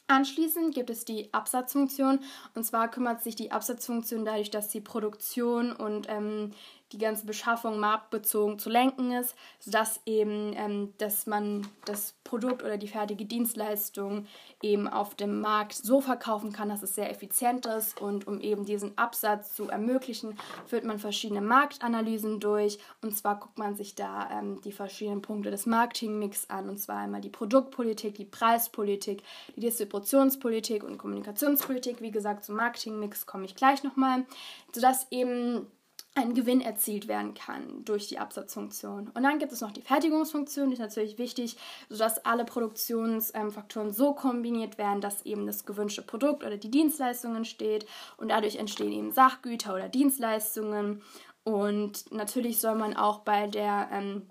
Anschließend 0.09 0.75
gibt 0.75 0.91
es 0.91 1.05
die 1.05 1.33
Absatzfunktion. 1.33 2.21
Und 2.55 2.65
zwar 2.65 2.91
kümmert 2.91 3.23
sich 3.23 3.37
die 3.37 3.53
Absatzfunktion 3.53 4.25
dadurch, 4.25 4.51
dass 4.51 4.69
die 4.69 4.81
Produktion 4.81 5.73
und 5.73 6.07
ähm, 6.09 6.51
die 6.93 6.99
ganze 6.99 7.27
Beschaffung 7.27 7.79
marktbezogen 7.79 8.59
zu 8.59 8.71
lenken 8.71 9.13
ist, 9.13 9.35
sodass 9.59 10.01
eben, 10.07 10.53
ähm, 10.57 10.93
dass 10.99 11.27
man 11.27 11.67
das 11.85 12.15
Produkt 12.25 12.63
oder 12.63 12.77
die 12.77 12.89
fertige 12.89 13.25
Dienstleistung 13.25 14.27
eben 14.63 14.89
auf 14.89 15.15
dem 15.15 15.41
Markt 15.41 15.75
so 15.75 16.01
verkaufen 16.01 16.53
kann, 16.53 16.69
dass 16.69 16.83
es 16.83 16.95
sehr 16.95 17.11
effizient 17.11 17.67
ist. 17.67 18.01
Und 18.01 18.27
um 18.27 18.41
eben 18.41 18.65
diesen 18.65 18.97
Absatz 18.97 19.55
zu 19.55 19.69
ermöglichen, 19.69 20.39
führt 20.67 20.85
man 20.85 20.99
verschiedene 20.99 21.41
Marktanalysen 21.41 22.41
durch. 22.41 22.79
Und 23.01 23.17
zwar 23.17 23.41
guckt 23.41 23.59
man 23.59 23.75
sich 23.75 23.95
da 23.95 24.31
ähm, 24.31 24.61
die 24.63 24.73
verschiedenen 24.73 25.23
Punkte 25.23 25.51
des 25.51 25.67
Marketingmix 25.67 26.49
an. 26.51 26.69
Und 26.69 26.79
zwar 26.79 26.99
einmal 26.99 27.21
die 27.21 27.31
Produktpolitik, 27.31 28.15
die 28.15 28.25
Preispolitik, 28.25 29.23
die 29.57 29.61
Distributionspolitik 29.61 30.85
und 30.85 30.99
Kommunikationspolitik. 30.99 32.01
Wie 32.01 32.11
gesagt, 32.11 32.45
zum 32.45 32.57
Marketingmix 32.57 33.27
komme 33.27 33.45
ich 33.45 33.55
gleich 33.55 33.83
nochmal, 33.83 34.25
sodass 34.73 35.07
eben 35.11 35.67
ein 36.15 36.35
Gewinn 36.35 36.61
erzielt 36.61 37.09
werden 37.09 37.33
kann 37.33 37.85
durch 37.85 38.09
die 38.09 38.19
Absatzfunktion. 38.19 39.11
Und 39.15 39.23
dann 39.23 39.39
gibt 39.39 39.53
es 39.53 39.63
noch 39.63 39.71
die 39.71 39.81
Fertigungsfunktion, 39.81 40.69
die 40.69 40.75
ist 40.75 40.81
natürlich 40.81 41.17
wichtig, 41.17 41.57
sodass 41.89 42.25
alle 42.25 42.45
Produktionsfaktoren 42.45 43.93
so 43.93 44.13
kombiniert 44.13 44.77
werden, 44.77 45.01
dass 45.01 45.25
eben 45.25 45.47
das 45.47 45.65
gewünschte 45.65 46.03
Produkt 46.03 46.45
oder 46.45 46.59
die 46.59 46.71
Dienstleistung 46.71 47.35
entsteht 47.35 47.87
und 48.19 48.29
dadurch 48.29 48.57
entstehen 48.57 48.93
eben 48.93 49.13
Sachgüter 49.13 49.75
oder 49.75 49.89
Dienstleistungen. 49.89 51.03
Und 51.45 52.13
natürlich 52.13 52.61
soll 52.61 52.75
man 52.75 52.95
auch 52.95 53.21
bei 53.21 53.47
der 53.47 53.89
ähm, 53.91 54.23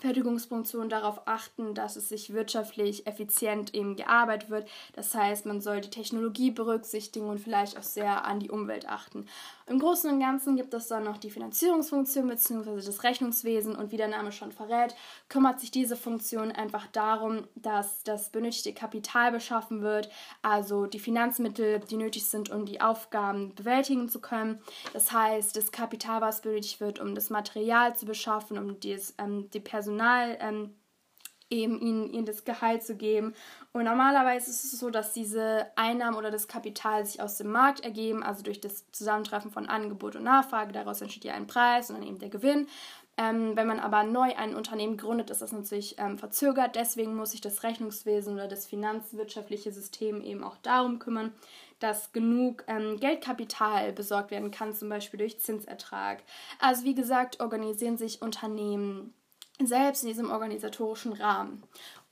Fertigungsfunktion 0.00 0.88
darauf 0.88 1.26
achten, 1.26 1.74
dass 1.74 1.96
es 1.96 2.08
sich 2.08 2.32
wirtschaftlich 2.32 3.06
effizient 3.06 3.74
eben 3.74 3.96
gearbeitet 3.96 4.50
wird. 4.50 4.68
Das 4.94 5.14
heißt, 5.14 5.46
man 5.46 5.60
soll 5.60 5.82
die 5.82 5.90
Technologie 5.90 6.50
berücksichtigen 6.50 7.28
und 7.28 7.38
vielleicht 7.38 7.78
auch 7.78 7.82
sehr 7.82 8.24
an 8.24 8.40
die 8.40 8.50
Umwelt 8.50 8.88
achten. 8.88 9.26
Im 9.70 9.78
Großen 9.78 10.10
und 10.10 10.18
Ganzen 10.18 10.56
gibt 10.56 10.74
es 10.74 10.88
dann 10.88 11.04
noch 11.04 11.16
die 11.16 11.30
Finanzierungsfunktion 11.30 12.26
bzw. 12.26 12.84
das 12.84 13.04
Rechnungswesen 13.04 13.76
und 13.76 13.92
wie 13.92 13.96
der 13.96 14.08
Name 14.08 14.32
schon 14.32 14.50
verrät, 14.50 14.96
kümmert 15.28 15.60
sich 15.60 15.70
diese 15.70 15.94
Funktion 15.94 16.50
einfach 16.50 16.88
darum, 16.88 17.46
dass 17.54 18.02
das 18.02 18.30
benötigte 18.30 18.72
Kapital 18.72 19.30
beschaffen 19.30 19.82
wird, 19.82 20.10
also 20.42 20.86
die 20.86 20.98
Finanzmittel, 20.98 21.78
die 21.88 21.98
nötig 21.98 22.26
sind, 22.26 22.50
um 22.50 22.66
die 22.66 22.80
Aufgaben 22.80 23.54
bewältigen 23.54 24.08
zu 24.08 24.20
können. 24.20 24.58
Das 24.92 25.12
heißt, 25.12 25.54
das 25.54 25.70
Kapital, 25.70 26.20
was 26.20 26.42
benötigt 26.42 26.80
wird, 26.80 26.98
um 26.98 27.14
das 27.14 27.30
Material 27.30 27.94
zu 27.94 28.06
beschaffen, 28.06 28.58
um 28.58 28.80
das, 28.80 29.14
ähm, 29.18 29.50
die 29.50 29.60
Personal 29.60 30.36
ähm, 30.40 30.74
eben 31.50 31.80
ihnen, 31.80 32.10
ihnen 32.12 32.24
das 32.24 32.44
Gehalt 32.44 32.82
zu 32.82 32.96
geben. 32.96 33.34
Und 33.72 33.84
normalerweise 33.84 34.50
ist 34.50 34.64
es 34.64 34.78
so, 34.78 34.90
dass 34.90 35.12
diese 35.12 35.66
Einnahmen 35.76 36.16
oder 36.16 36.30
das 36.30 36.48
Kapital 36.48 37.04
sich 37.04 37.20
aus 37.20 37.36
dem 37.36 37.50
Markt 37.50 37.80
ergeben, 37.80 38.22
also 38.22 38.42
durch 38.42 38.60
das 38.60 38.90
Zusammentreffen 38.92 39.50
von 39.50 39.68
Angebot 39.68 40.16
und 40.16 40.24
Nachfrage. 40.24 40.72
Daraus 40.72 41.00
entsteht 41.00 41.24
ja 41.24 41.34
ein 41.34 41.46
Preis 41.46 41.90
und 41.90 41.98
dann 41.98 42.06
eben 42.06 42.18
der 42.18 42.30
Gewinn. 42.30 42.66
Ähm, 43.16 43.54
wenn 43.54 43.66
man 43.66 43.80
aber 43.80 44.04
neu 44.04 44.34
ein 44.36 44.54
Unternehmen 44.54 44.96
gründet, 44.96 45.28
ist 45.28 45.42
das 45.42 45.52
natürlich 45.52 45.96
ähm, 45.98 46.16
verzögert. 46.16 46.74
Deswegen 46.74 47.14
muss 47.14 47.32
sich 47.32 47.42
das 47.42 47.62
Rechnungswesen 47.64 48.32
oder 48.32 48.48
das 48.48 48.66
finanzwirtschaftliche 48.66 49.72
System 49.72 50.22
eben 50.22 50.42
auch 50.42 50.56
darum 50.58 50.98
kümmern, 50.98 51.34
dass 51.80 52.12
genug 52.12 52.64
ähm, 52.66 52.98
Geldkapital 52.98 53.92
besorgt 53.92 54.30
werden 54.30 54.50
kann, 54.50 54.74
zum 54.74 54.88
Beispiel 54.88 55.18
durch 55.18 55.38
Zinsertrag. 55.38 56.22
Also 56.60 56.84
wie 56.84 56.94
gesagt, 56.94 57.40
organisieren 57.40 57.98
sich 57.98 58.22
Unternehmen 58.22 59.12
selbst 59.66 60.02
in 60.02 60.08
diesem 60.08 60.30
organisatorischen 60.30 61.12
Rahmen. 61.12 61.62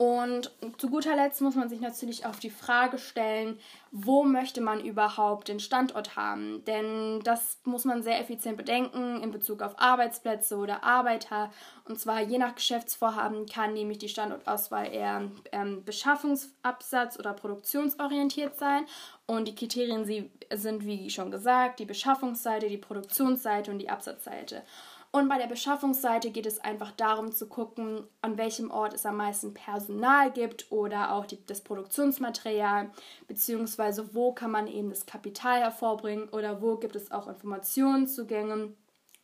Und 0.00 0.52
zu 0.76 0.90
guter 0.90 1.17
Letzt 1.17 1.40
muss 1.40 1.57
man 1.57 1.69
sich 1.69 1.81
natürlich 1.81 2.25
auf 2.25 2.38
die 2.38 2.50
Frage 2.50 2.99
stellen, 2.99 3.59
wo 3.90 4.23
möchte 4.23 4.61
man 4.61 4.85
überhaupt 4.85 5.49
den 5.49 5.59
Standort 5.59 6.14
haben? 6.14 6.64
Denn 6.67 7.19
das 7.25 7.59
muss 7.64 7.85
man 7.85 8.05
sehr 8.05 8.21
effizient 8.21 8.57
bedenken 8.57 9.21
in 9.21 9.33
Bezug 9.33 9.61
auf 9.61 9.75
Arbeitsplätze 9.76 10.57
oder 10.57 10.85
Arbeiter. 10.85 11.50
Und 11.85 11.99
zwar 11.99 12.21
je 12.23 12.38
nach 12.38 12.55
Geschäftsvorhaben 12.55 13.47
kann 13.47 13.73
nämlich 13.73 13.99
die 13.99 14.09
Standortauswahl 14.09 14.87
eher 14.87 15.33
ähm, 15.50 15.83
Beschaffungsabsatz 15.85 17.19
oder 17.19 17.33
produktionsorientiert 17.33 18.57
sein. 18.57 18.87
Und 19.26 19.49
die 19.49 19.57
Kriterien 19.57 20.05
sie 20.05 20.31
sind, 20.55 20.87
wie 20.87 21.11
schon 21.11 21.33
gesagt, 21.33 21.81
die 21.81 21.87
Beschaffungsseite, 21.87 22.69
die 22.69 22.78
Produktionsseite 22.78 23.73
und 23.73 23.81
die 23.81 23.90
Absatzseite. 23.90 24.62
Und 25.11 25.29
bei 25.29 25.38
der 25.38 25.47
Beschaffungsseite 25.47 26.31
geht 26.31 26.45
es 26.45 26.61
einfach 26.61 26.93
darum 26.93 27.33
zu 27.33 27.49
gucken, 27.49 28.07
an 28.21 28.37
welchem 28.37 28.71
Ort 28.71 28.93
es 28.93 29.07
am 29.07 29.17
meisten 29.17 29.55
Personal 29.55 30.31
gibt 30.31 30.71
oder 30.71 31.12
auch 31.12 31.25
die, 31.25 31.45
das 31.47 31.62
Produktionsmaterial, 31.62 32.91
beziehungsweise 33.27 34.15
wo 34.15 34.33
kann 34.33 34.50
man 34.50 34.67
eben 34.67 34.91
das 34.91 35.07
Kapital 35.07 35.61
hervorbringen 35.61 36.29
oder 36.29 36.61
wo 36.61 36.77
gibt 36.77 36.95
es 36.95 37.11
auch 37.11 37.27
Informationszugänge. 37.27 38.75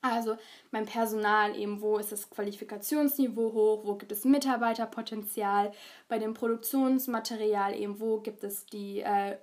Also 0.01 0.37
beim 0.71 0.87
Personal 0.87 1.57
eben, 1.57 1.81
wo 1.81 1.99
ist 1.99 2.13
das 2.13 2.29
Qualifikationsniveau 2.29 3.53
hoch, 3.53 3.85
wo 3.85 3.95
gibt 3.97 4.13
es 4.13 4.25
Mitarbeiterpotenzial, 4.25 5.73
bei 6.09 6.19
dem 6.19 6.35
Produktionsmaterial 6.35 7.75
eben, 7.75 8.01
wo 8.01 8.21
gibt 8.21 8.45
es 8.45 8.67
die 8.67 9.01
äh, 9.01 9.39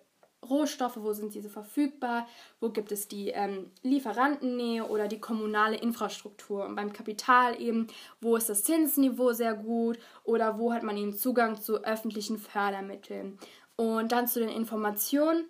Rohstoffe, 0.49 0.97
wo 0.97 1.13
sind 1.13 1.33
diese 1.33 1.49
verfügbar, 1.49 2.27
wo 2.59 2.69
gibt 2.69 2.91
es 2.91 3.07
die 3.07 3.29
ähm, 3.29 3.71
Lieferantennähe 3.83 4.87
oder 4.87 5.07
die 5.07 5.19
kommunale 5.19 5.77
Infrastruktur. 5.77 6.65
Und 6.65 6.75
beim 6.75 6.93
Kapital 6.93 7.59
eben, 7.61 7.87
wo 8.21 8.35
ist 8.35 8.49
das 8.49 8.63
Zinsniveau 8.63 9.33
sehr 9.33 9.53
gut 9.53 9.99
oder 10.23 10.57
wo 10.57 10.73
hat 10.73 10.83
man 10.83 10.97
eben 10.97 11.13
Zugang 11.13 11.61
zu 11.61 11.83
öffentlichen 11.83 12.37
Fördermitteln. 12.37 13.37
Und 13.75 14.11
dann 14.11 14.27
zu 14.27 14.39
den 14.39 14.49
Informationen 14.49 15.45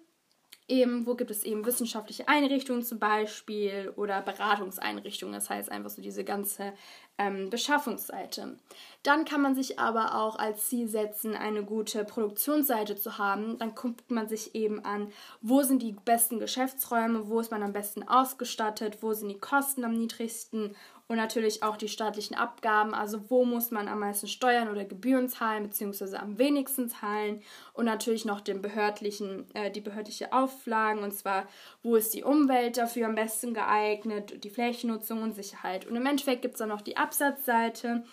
eben, 0.71 1.05
wo 1.05 1.15
gibt 1.15 1.29
es 1.29 1.43
eben 1.43 1.65
wissenschaftliche 1.65 2.27
Einrichtungen 2.27 2.81
zum 2.81 2.97
Beispiel 2.97 3.93
oder 3.97 4.21
Beratungseinrichtungen, 4.21 5.33
das 5.33 5.49
heißt 5.49 5.69
einfach 5.71 5.89
so 5.89 6.01
diese 6.01 6.23
ganze 6.23 6.73
ähm, 7.17 7.49
Beschaffungsseite. 7.49 8.57
Dann 9.03 9.25
kann 9.25 9.41
man 9.41 9.53
sich 9.53 9.77
aber 9.77 10.15
auch 10.15 10.39
als 10.39 10.67
Ziel 10.67 10.87
setzen, 10.87 11.35
eine 11.35 11.63
gute 11.63 12.05
Produktionsseite 12.05 12.95
zu 12.95 13.17
haben. 13.17 13.57
Dann 13.59 13.75
guckt 13.75 14.09
man 14.09 14.27
sich 14.27 14.55
eben 14.55 14.83
an, 14.85 15.11
wo 15.41 15.61
sind 15.61 15.83
die 15.83 15.95
besten 16.05 16.39
Geschäftsräume, 16.39 17.27
wo 17.27 17.39
ist 17.39 17.51
man 17.51 17.63
am 17.63 17.73
besten 17.73 18.07
ausgestattet, 18.07 18.99
wo 19.01 19.13
sind 19.13 19.29
die 19.29 19.39
Kosten 19.39 19.83
am 19.83 19.93
niedrigsten 19.93 20.75
und 21.11 21.17
natürlich 21.17 21.61
auch 21.61 21.75
die 21.75 21.89
staatlichen 21.89 22.37
Abgaben, 22.37 22.93
also 22.93 23.29
wo 23.29 23.43
muss 23.43 23.69
man 23.69 23.89
am 23.89 24.00
meisten 24.00 24.29
Steuern 24.29 24.69
oder 24.69 24.85
Gebühren 24.85 25.27
zahlen, 25.27 25.63
beziehungsweise 25.63 26.17
am 26.21 26.37
wenigsten 26.37 26.87
zahlen 26.87 27.41
und 27.74 27.83
natürlich 27.83 28.24
noch 28.24 28.39
den 28.39 28.61
behördlichen, 28.61 29.45
äh, 29.53 29.69
die 29.69 29.81
behördliche 29.81 30.31
Auflagen 30.31 31.03
und 31.03 31.11
zwar, 31.11 31.50
wo 31.83 31.97
ist 31.97 32.13
die 32.13 32.24
Umwelt 32.24 32.77
dafür 32.77 33.07
am 33.07 33.15
besten 33.15 33.53
geeignet, 33.53 34.41
die 34.45 34.50
Flächennutzung 34.50 35.21
und 35.21 35.35
Sicherheit. 35.35 35.85
Und 35.85 35.97
im 35.97 36.05
Endeffekt 36.05 36.43
gibt 36.43 36.53
es 36.53 36.59
dann 36.59 36.69
noch 36.69 36.79
die 36.79 36.95
Absatzseite. 36.95 38.05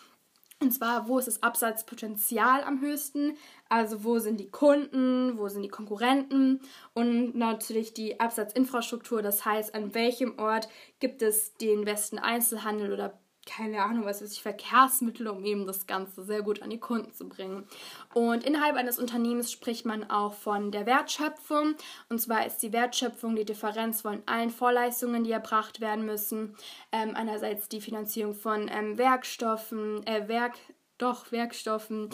Und 0.61 0.73
zwar, 0.73 1.07
wo 1.07 1.19
ist 1.19 1.29
das 1.29 1.43
Absatzpotenzial 1.43 2.65
am 2.65 2.81
höchsten? 2.81 3.37
Also 3.69 4.03
wo 4.03 4.19
sind 4.19 4.41
die 4.41 4.51
Kunden, 4.51 5.39
wo 5.39 5.49
sind 5.49 5.63
die 5.63 5.69
Konkurrenten 5.69 6.61
und 6.95 7.37
natürlich 7.37 7.95
die 7.95 8.19
Absatzinfrastruktur. 8.19 9.23
Das 9.23 9.45
heißt, 9.45 9.75
an 9.75 9.95
welchem 9.95 10.37
Ort 10.39 10.69
gibt 10.99 11.23
es 11.23 11.55
den 11.55 11.85
besten 11.85 12.19
Einzelhandel 12.19 12.93
oder 12.93 13.21
keine 13.49 13.83
Ahnung, 13.83 14.05
was 14.05 14.23
weiß 14.23 14.33
ich, 14.33 14.43
Verkehrsmittel, 14.43 15.27
um 15.27 15.45
eben 15.45 15.67
das 15.67 15.87
Ganze 15.87 16.23
sehr 16.23 16.43
gut 16.43 16.63
an 16.63 16.71
die 16.71 16.79
Kunden 16.79 17.13
zu 17.13 17.29
bringen. 17.29 17.67
Und 18.13 18.45
innerhalb 18.45 18.77
eines 18.77 18.99
Unternehmens 18.99 19.51
spricht 19.51 19.87
man 19.87 20.09
auch 20.11 20.35
von 20.35 20.71
der 20.71 20.87
Wertschöpfung. 20.87 21.75
Und 22.09 22.21
zwar 22.21 22.47
ist 22.47 22.59
die 22.59 22.73
Wertschöpfung 22.73 23.35
die 23.35 23.47
Differenz 23.47 24.03
von 24.03 24.23
allen 24.27 24.51
Vorleistungen, 24.51 25.25
die 25.25 25.33
erbracht 25.33 25.81
werden 25.81 26.05
müssen. 26.05 26.55
Ähm, 26.93 27.13
einerseits 27.15 27.69
die 27.69 27.81
Finanzierung 27.81 28.35
von 28.35 28.71
ähm, 28.71 28.99
Werkstoffen, 28.99 30.07
äh, 30.07 30.29
Werk, 30.29 30.55
doch, 30.99 31.33
Werkstoffen, 31.33 32.11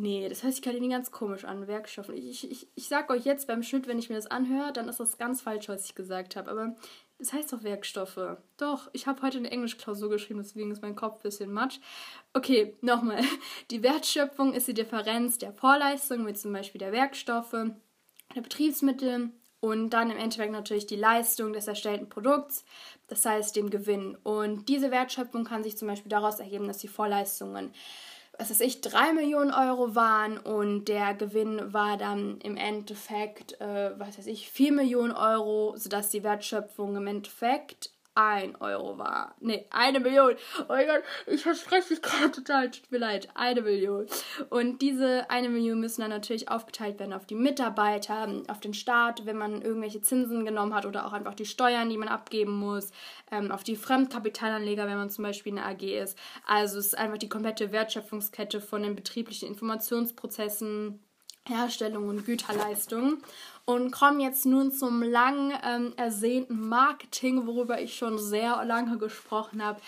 Nee, 0.00 0.28
das 0.28 0.44
hört 0.44 0.54
sich 0.54 0.62
gerade 0.62 0.86
ganz 0.88 1.10
komisch 1.10 1.44
an, 1.44 1.66
Werkstoffen. 1.66 2.16
Ich, 2.16 2.48
ich, 2.48 2.68
ich 2.76 2.86
sag 2.86 3.10
euch 3.10 3.24
jetzt 3.24 3.48
beim 3.48 3.64
Schnitt, 3.64 3.88
wenn 3.88 3.98
ich 3.98 4.08
mir 4.08 4.14
das 4.14 4.28
anhöre, 4.28 4.72
dann 4.72 4.88
ist 4.88 5.00
das 5.00 5.18
ganz 5.18 5.40
falsch, 5.40 5.68
was 5.68 5.86
ich 5.86 5.96
gesagt 5.96 6.36
habe. 6.36 6.50
Aber 6.52 6.76
das 7.18 7.32
heißt 7.32 7.52
doch 7.52 7.64
Werkstoffe. 7.64 8.38
Doch, 8.56 8.88
ich 8.92 9.06
habe 9.06 9.22
heute 9.22 9.38
eine 9.38 9.50
Englischklausur 9.50 10.08
geschrieben, 10.08 10.40
deswegen 10.40 10.70
ist 10.70 10.82
mein 10.82 10.94
Kopf 10.94 11.16
ein 11.16 11.22
bisschen 11.22 11.52
matsch. 11.52 11.80
Okay, 12.32 12.76
nochmal. 12.80 13.22
Die 13.70 13.82
Wertschöpfung 13.82 14.54
ist 14.54 14.68
die 14.68 14.74
Differenz 14.74 15.38
der 15.38 15.52
Vorleistung, 15.52 16.26
wie 16.26 16.34
zum 16.34 16.52
Beispiel 16.52 16.78
der 16.78 16.92
Werkstoffe, 16.92 17.56
der 18.34 18.40
Betriebsmittel 18.40 19.30
und 19.60 19.90
dann 19.90 20.10
im 20.10 20.16
Endeffekt 20.16 20.52
natürlich 20.52 20.86
die 20.86 20.96
Leistung 20.96 21.52
des 21.52 21.66
erstellten 21.66 22.08
Produkts, 22.08 22.64
das 23.08 23.24
heißt 23.24 23.56
dem 23.56 23.70
Gewinn. 23.70 24.16
Und 24.22 24.68
diese 24.68 24.92
Wertschöpfung 24.92 25.44
kann 25.44 25.64
sich 25.64 25.76
zum 25.76 25.88
Beispiel 25.88 26.10
daraus 26.10 26.38
ergeben, 26.38 26.68
dass 26.68 26.78
die 26.78 26.88
Vorleistungen 26.88 27.72
was 28.38 28.50
weiß 28.50 28.60
ich, 28.60 28.80
3 28.80 29.12
Millionen 29.14 29.52
Euro 29.52 29.96
waren 29.96 30.38
und 30.38 30.86
der 30.86 31.14
Gewinn 31.14 31.72
war 31.72 31.96
dann 31.96 32.40
im 32.40 32.56
Endeffekt, 32.56 33.60
äh, 33.60 33.98
was 33.98 34.16
weiß 34.16 34.28
ich, 34.28 34.48
4 34.50 34.72
Millionen 34.72 35.12
Euro, 35.12 35.76
sodass 35.76 36.10
die 36.10 36.22
Wertschöpfung 36.22 36.96
im 36.96 37.08
Endeffekt 37.08 37.90
ein 38.18 38.56
Euro 38.56 38.98
war. 38.98 39.36
Ne, 39.38 39.64
eine 39.70 40.00
Million. 40.00 40.34
Oh 40.62 40.64
mein 40.68 40.88
Gott, 40.88 41.02
ich 41.28 41.42
verspreche 41.42 41.90
mich 41.90 42.02
gerade 42.02 42.32
total, 42.32 42.68
tut 42.68 42.90
mir 42.90 42.98
leid. 42.98 43.28
Eine 43.34 43.62
Million. 43.62 44.06
Und 44.50 44.82
diese 44.82 45.30
eine 45.30 45.48
Million 45.48 45.78
müssen 45.78 46.00
dann 46.00 46.10
natürlich 46.10 46.48
aufgeteilt 46.48 46.98
werden 46.98 47.12
auf 47.12 47.26
die 47.26 47.36
Mitarbeiter, 47.36 48.28
auf 48.48 48.58
den 48.58 48.74
Staat, 48.74 49.24
wenn 49.24 49.38
man 49.38 49.62
irgendwelche 49.62 50.00
Zinsen 50.00 50.44
genommen 50.44 50.74
hat 50.74 50.84
oder 50.84 51.06
auch 51.06 51.12
einfach 51.12 51.34
die 51.34 51.46
Steuern, 51.46 51.90
die 51.90 51.96
man 51.96 52.08
abgeben 52.08 52.58
muss, 52.58 52.90
ähm, 53.30 53.52
auf 53.52 53.62
die 53.62 53.76
Fremdkapitalanleger, 53.76 54.88
wenn 54.88 54.98
man 54.98 55.10
zum 55.10 55.22
Beispiel 55.22 55.56
eine 55.56 55.64
AG 55.64 55.82
ist. 55.82 56.18
Also 56.44 56.80
es 56.80 56.86
ist 56.86 56.98
einfach 56.98 57.18
die 57.18 57.28
komplette 57.28 57.70
Wertschöpfungskette 57.70 58.60
von 58.60 58.82
den 58.82 58.96
betrieblichen 58.96 59.48
Informationsprozessen, 59.48 60.98
Herstellung 61.48 62.08
und 62.08 62.24
Güterleistung 62.24 63.18
und 63.64 63.90
kommen 63.90 64.20
jetzt 64.20 64.46
nun 64.46 64.72
zum 64.72 65.02
lang 65.02 65.52
ähm, 65.64 65.92
ersehnten 65.96 66.68
Marketing, 66.68 67.46
worüber 67.46 67.80
ich 67.80 67.96
schon 67.96 68.18
sehr 68.18 68.64
lange 68.64 68.98
gesprochen 68.98 69.64
habe. 69.64 69.80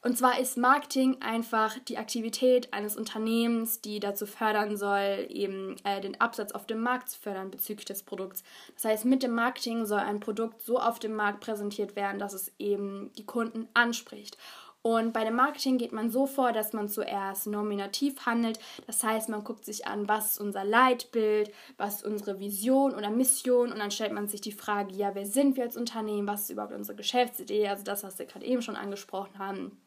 Und 0.00 0.16
zwar 0.16 0.38
ist 0.38 0.56
Marketing 0.56 1.20
einfach 1.20 1.76
die 1.88 1.98
Aktivität 1.98 2.72
eines 2.72 2.96
Unternehmens, 2.96 3.80
die 3.80 3.98
dazu 3.98 4.26
fördern 4.26 4.76
soll, 4.76 5.26
eben 5.28 5.74
äh, 5.82 6.00
den 6.00 6.20
Absatz 6.20 6.52
auf 6.52 6.66
dem 6.66 6.80
Markt 6.80 7.10
zu 7.10 7.18
fördern 7.18 7.50
bezüglich 7.50 7.84
des 7.84 8.04
Produkts. 8.04 8.44
Das 8.74 8.84
heißt, 8.84 9.04
mit 9.04 9.24
dem 9.24 9.34
Marketing 9.34 9.86
soll 9.86 9.98
ein 9.98 10.20
Produkt 10.20 10.62
so 10.62 10.78
auf 10.78 11.00
dem 11.00 11.16
Markt 11.16 11.40
präsentiert 11.40 11.96
werden, 11.96 12.20
dass 12.20 12.32
es 12.32 12.52
eben 12.58 13.10
die 13.18 13.26
Kunden 13.26 13.66
anspricht. 13.74 14.38
Und 14.82 15.12
bei 15.12 15.24
dem 15.24 15.34
Marketing 15.34 15.76
geht 15.76 15.92
man 15.92 16.10
so 16.10 16.26
vor, 16.26 16.52
dass 16.52 16.72
man 16.72 16.88
zuerst 16.88 17.46
nominativ 17.46 18.26
handelt. 18.26 18.58
Das 18.86 19.02
heißt, 19.02 19.28
man 19.28 19.44
guckt 19.44 19.64
sich 19.64 19.86
an, 19.86 20.08
was 20.08 20.32
ist 20.32 20.40
unser 20.40 20.64
Leitbild, 20.64 21.52
was 21.76 21.96
ist 21.96 22.06
unsere 22.06 22.38
Vision 22.38 22.94
oder 22.94 23.10
Mission. 23.10 23.72
Und 23.72 23.78
dann 23.80 23.90
stellt 23.90 24.12
man 24.12 24.28
sich 24.28 24.40
die 24.40 24.52
Frage, 24.52 24.94
ja, 24.94 25.14
wer 25.14 25.26
sind 25.26 25.56
wir 25.56 25.64
als 25.64 25.76
Unternehmen, 25.76 26.28
was 26.28 26.42
ist 26.42 26.50
überhaupt 26.50 26.74
unsere 26.74 26.96
Geschäftsidee, 26.96 27.68
also 27.68 27.84
das, 27.84 28.04
was 28.04 28.18
wir 28.18 28.26
gerade 28.26 28.46
eben 28.46 28.62
schon 28.62 28.76
angesprochen 28.76 29.38
haben. 29.38 29.80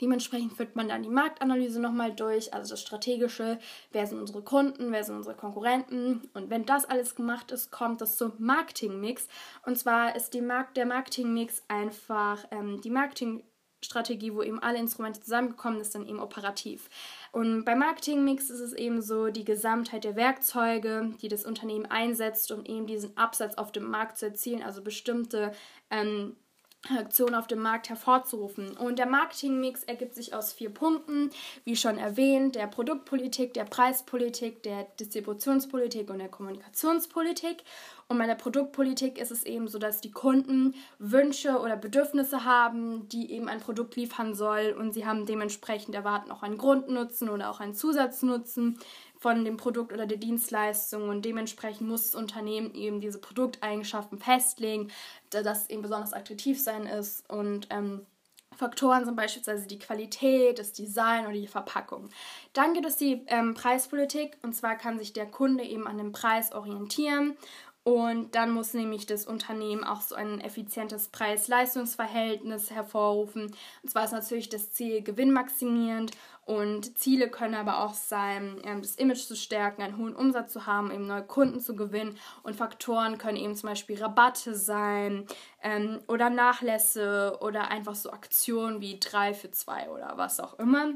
Dementsprechend 0.00 0.52
führt 0.52 0.76
man 0.76 0.88
dann 0.88 1.02
die 1.02 1.08
Marktanalyse 1.08 1.80
nochmal 1.80 2.14
durch, 2.14 2.54
also 2.54 2.70
das 2.70 2.80
Strategische, 2.80 3.58
wer 3.90 4.06
sind 4.06 4.20
unsere 4.20 4.42
Kunden, 4.42 4.92
wer 4.92 5.02
sind 5.02 5.16
unsere 5.16 5.34
Konkurrenten. 5.34 6.28
Und 6.34 6.50
wenn 6.50 6.64
das 6.64 6.84
alles 6.84 7.16
gemacht 7.16 7.50
ist, 7.50 7.72
kommt 7.72 8.00
es 8.00 8.16
zum 8.16 8.32
Marketingmix. 8.38 9.26
Und 9.66 9.76
zwar 9.76 10.14
ist 10.14 10.34
die 10.34 10.40
Markt, 10.40 10.76
der 10.76 10.86
Marketingmix 10.86 11.64
einfach 11.68 12.44
ähm, 12.50 12.80
die 12.80 12.90
Marketing- 12.90 13.42
Strategie, 13.84 14.34
wo 14.34 14.42
eben 14.42 14.58
alle 14.58 14.78
Instrumente 14.78 15.20
zusammengekommen 15.20 15.80
ist, 15.80 15.94
dann 15.94 16.06
eben 16.06 16.20
operativ. 16.20 16.88
Und 17.32 17.64
beim 17.64 17.78
Marketingmix 17.78 18.50
ist 18.50 18.60
es 18.60 18.72
eben 18.72 19.02
so 19.02 19.28
die 19.28 19.44
Gesamtheit 19.44 20.04
der 20.04 20.16
Werkzeuge, 20.16 21.12
die 21.22 21.28
das 21.28 21.44
Unternehmen 21.44 21.86
einsetzt, 21.86 22.50
um 22.50 22.64
eben 22.64 22.86
diesen 22.86 23.16
Absatz 23.16 23.54
auf 23.54 23.70
dem 23.70 23.88
Markt 23.88 24.18
zu 24.18 24.26
erzielen, 24.26 24.62
also 24.62 24.82
bestimmte 24.82 25.52
ähm, 25.90 26.36
Aktionen 26.96 27.34
auf 27.34 27.46
dem 27.46 27.60
Markt 27.60 27.88
hervorzurufen. 27.88 28.76
Und 28.76 28.98
der 28.98 29.06
Marketingmix 29.06 29.82
ergibt 29.84 30.14
sich 30.14 30.32
aus 30.32 30.52
vier 30.52 30.70
Punkten, 30.70 31.30
wie 31.64 31.76
schon 31.76 31.98
erwähnt, 31.98 32.54
der 32.54 32.66
Produktpolitik, 32.66 33.52
der 33.54 33.64
Preispolitik, 33.64 34.62
der 34.62 34.84
Distributionspolitik 34.98 36.08
und 36.08 36.18
der 36.18 36.28
Kommunikationspolitik. 36.28 37.64
Und 38.06 38.16
bei 38.16 38.26
der 38.26 38.36
Produktpolitik 38.36 39.18
ist 39.18 39.30
es 39.30 39.44
eben 39.44 39.68
so, 39.68 39.78
dass 39.78 40.00
die 40.00 40.10
Kunden 40.10 40.74
Wünsche 40.98 41.58
oder 41.58 41.76
Bedürfnisse 41.76 42.44
haben, 42.44 43.06
die 43.10 43.32
eben 43.32 43.48
ein 43.48 43.60
Produkt 43.60 43.96
liefern 43.96 44.34
soll 44.34 44.74
und 44.78 44.94
sie 44.94 45.04
haben 45.04 45.26
dementsprechend 45.26 45.94
erwarten 45.94 46.30
auch 46.30 46.42
einen 46.42 46.56
Grundnutzen 46.56 47.28
oder 47.28 47.50
auch 47.50 47.60
einen 47.60 47.74
Zusatznutzen 47.74 48.78
von 49.18 49.44
dem 49.44 49.56
Produkt 49.56 49.92
oder 49.92 50.06
der 50.06 50.18
Dienstleistung 50.18 51.08
und 51.08 51.24
dementsprechend 51.24 51.88
muss 51.88 52.04
das 52.04 52.14
Unternehmen 52.14 52.74
eben 52.74 53.00
diese 53.00 53.18
Produkteigenschaften 53.18 54.18
festlegen, 54.18 54.90
dass 55.30 55.68
eben 55.70 55.82
besonders 55.82 56.12
attraktiv 56.12 56.60
sein 56.60 56.86
ist. 56.86 57.28
Und 57.28 57.66
ähm, 57.70 58.06
Faktoren 58.58 59.04
sind 59.04 59.14
beispielsweise 59.14 59.66
die 59.68 59.78
Qualität, 59.78 60.58
das 60.58 60.72
Design 60.72 61.26
oder 61.26 61.34
die 61.34 61.46
Verpackung. 61.46 62.08
Dann 62.52 62.74
gibt 62.74 62.86
es 62.86 62.96
die 62.96 63.22
ähm, 63.28 63.54
Preispolitik. 63.54 64.36
Und 64.42 64.52
zwar 64.54 64.74
kann 64.76 64.98
sich 64.98 65.12
der 65.12 65.26
Kunde 65.26 65.62
eben 65.62 65.86
an 65.86 65.96
dem 65.96 66.10
Preis 66.10 66.52
orientieren 66.52 67.36
und 67.84 68.34
dann 68.34 68.50
muss 68.50 68.74
nämlich 68.74 69.06
das 69.06 69.26
Unternehmen 69.26 69.82
auch 69.82 70.02
so 70.02 70.14
ein 70.14 70.40
effizientes 70.40 71.08
Preis-Leistungs-Verhältnis 71.08 72.70
hervorrufen. 72.70 73.54
Und 73.82 73.88
zwar 73.88 74.04
ist 74.04 74.12
natürlich 74.12 74.50
das 74.50 74.72
Ziel 74.72 75.02
gewinnmaximierend 75.02 76.12
und 76.44 76.98
Ziele 76.98 77.30
können 77.30 77.54
aber 77.54 77.84
auch 77.84 77.94
sein, 77.94 78.60
ähm, 78.64 78.80
das 78.80 78.96
Image 78.96 79.20
zu 79.26 79.36
stärken, 79.36 79.82
einen 79.82 79.98
hohen 79.98 80.16
Umsatz 80.16 80.52
zu 80.52 80.66
haben, 80.66 80.90
eben 80.90 81.06
neue 81.06 81.22
Kunden 81.22 81.60
zu 81.60 81.76
gewinnen. 81.76 82.18
Und 82.42 82.56
Faktoren 82.56 83.18
können 83.18 83.36
eben 83.36 83.54
zum 83.54 83.68
Beispiel 83.68 84.02
Rabatte 84.02 84.54
sein 84.54 85.26
ähm, 85.62 86.00
oder 86.08 86.30
Nachlässe 86.30 87.38
oder 87.40 87.70
einfach 87.70 87.94
so 87.94 88.10
Aktionen 88.10 88.80
wie 88.80 88.98
3 88.98 89.34
für 89.34 89.50
2 89.50 89.90
oder 89.90 90.14
was 90.16 90.40
auch 90.40 90.58
immer. 90.58 90.94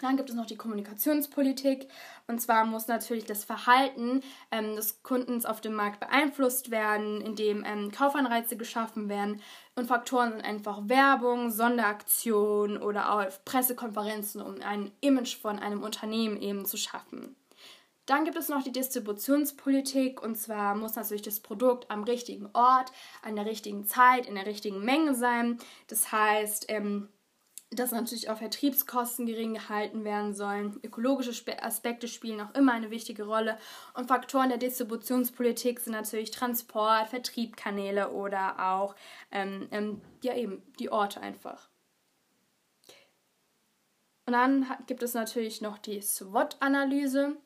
Dann 0.00 0.16
gibt 0.16 0.30
es 0.30 0.36
noch 0.36 0.46
die 0.46 0.56
Kommunikationspolitik. 0.56 1.88
Und 2.26 2.40
zwar 2.40 2.64
muss 2.64 2.88
natürlich 2.88 3.24
das 3.24 3.44
Verhalten 3.44 4.22
ähm, 4.50 4.76
des 4.76 5.02
Kundens 5.02 5.46
auf 5.46 5.60
dem 5.60 5.74
Markt 5.74 6.00
beeinflusst 6.00 6.70
werden, 6.70 7.20
indem 7.20 7.64
ähm, 7.64 7.90
Kaufanreize 7.90 8.56
geschaffen 8.56 9.08
werden. 9.08 9.40
Und 9.74 9.88
Faktoren 9.88 10.32
sind 10.32 10.44
einfach 10.44 10.88
Werbung, 10.88 11.50
Sonderaktionen 11.50 12.78
oder 12.78 13.12
auch 13.12 13.24
Pressekonferenzen, 13.44 14.40
um 14.40 14.60
ein 14.62 14.90
Image 15.00 15.36
von 15.36 15.58
einem 15.58 15.82
Unternehmen 15.82 16.40
eben 16.40 16.64
zu 16.64 16.76
schaffen. 16.76 17.36
Dann 18.06 18.24
gibt 18.24 18.36
es 18.36 18.48
noch 18.48 18.62
die 18.62 18.72
Distributionspolitik 18.72 20.22
und 20.22 20.36
zwar 20.36 20.76
muss 20.76 20.94
natürlich 20.94 21.22
das 21.22 21.40
Produkt 21.40 21.90
am 21.90 22.04
richtigen 22.04 22.48
Ort, 22.52 22.92
an 23.22 23.34
der 23.34 23.46
richtigen 23.46 23.84
Zeit, 23.84 24.26
in 24.26 24.36
der 24.36 24.46
richtigen 24.46 24.84
Menge 24.84 25.16
sein. 25.16 25.58
Das 25.88 26.12
heißt, 26.12 26.66
ähm, 26.68 27.08
dass 27.70 27.90
natürlich 27.90 28.30
auch 28.30 28.38
Vertriebskosten 28.38 29.26
gering 29.26 29.54
gehalten 29.54 30.04
werden 30.04 30.34
sollen. 30.34 30.78
Ökologische 30.82 31.32
Aspekte 31.62 32.06
spielen 32.06 32.40
auch 32.40 32.54
immer 32.54 32.72
eine 32.72 32.90
wichtige 32.90 33.24
Rolle. 33.24 33.58
Und 33.94 34.06
Faktoren 34.06 34.48
der 34.48 34.58
Distributionspolitik 34.58 35.80
sind 35.80 35.92
natürlich 35.92 36.30
Transport, 36.30 37.08
Vertriebkanäle 37.08 38.12
oder 38.12 38.72
auch 38.72 38.94
ähm, 39.32 39.68
ähm, 39.72 40.00
ja 40.22 40.34
eben 40.34 40.62
die 40.78 40.90
Orte 40.90 41.20
einfach. 41.20 41.68
Und 44.26 44.32
dann 44.32 44.66
gibt 44.86 45.02
es 45.02 45.14
natürlich 45.14 45.60
noch 45.60 45.78
die 45.78 46.00
SWOT-Analyse. 46.00 47.36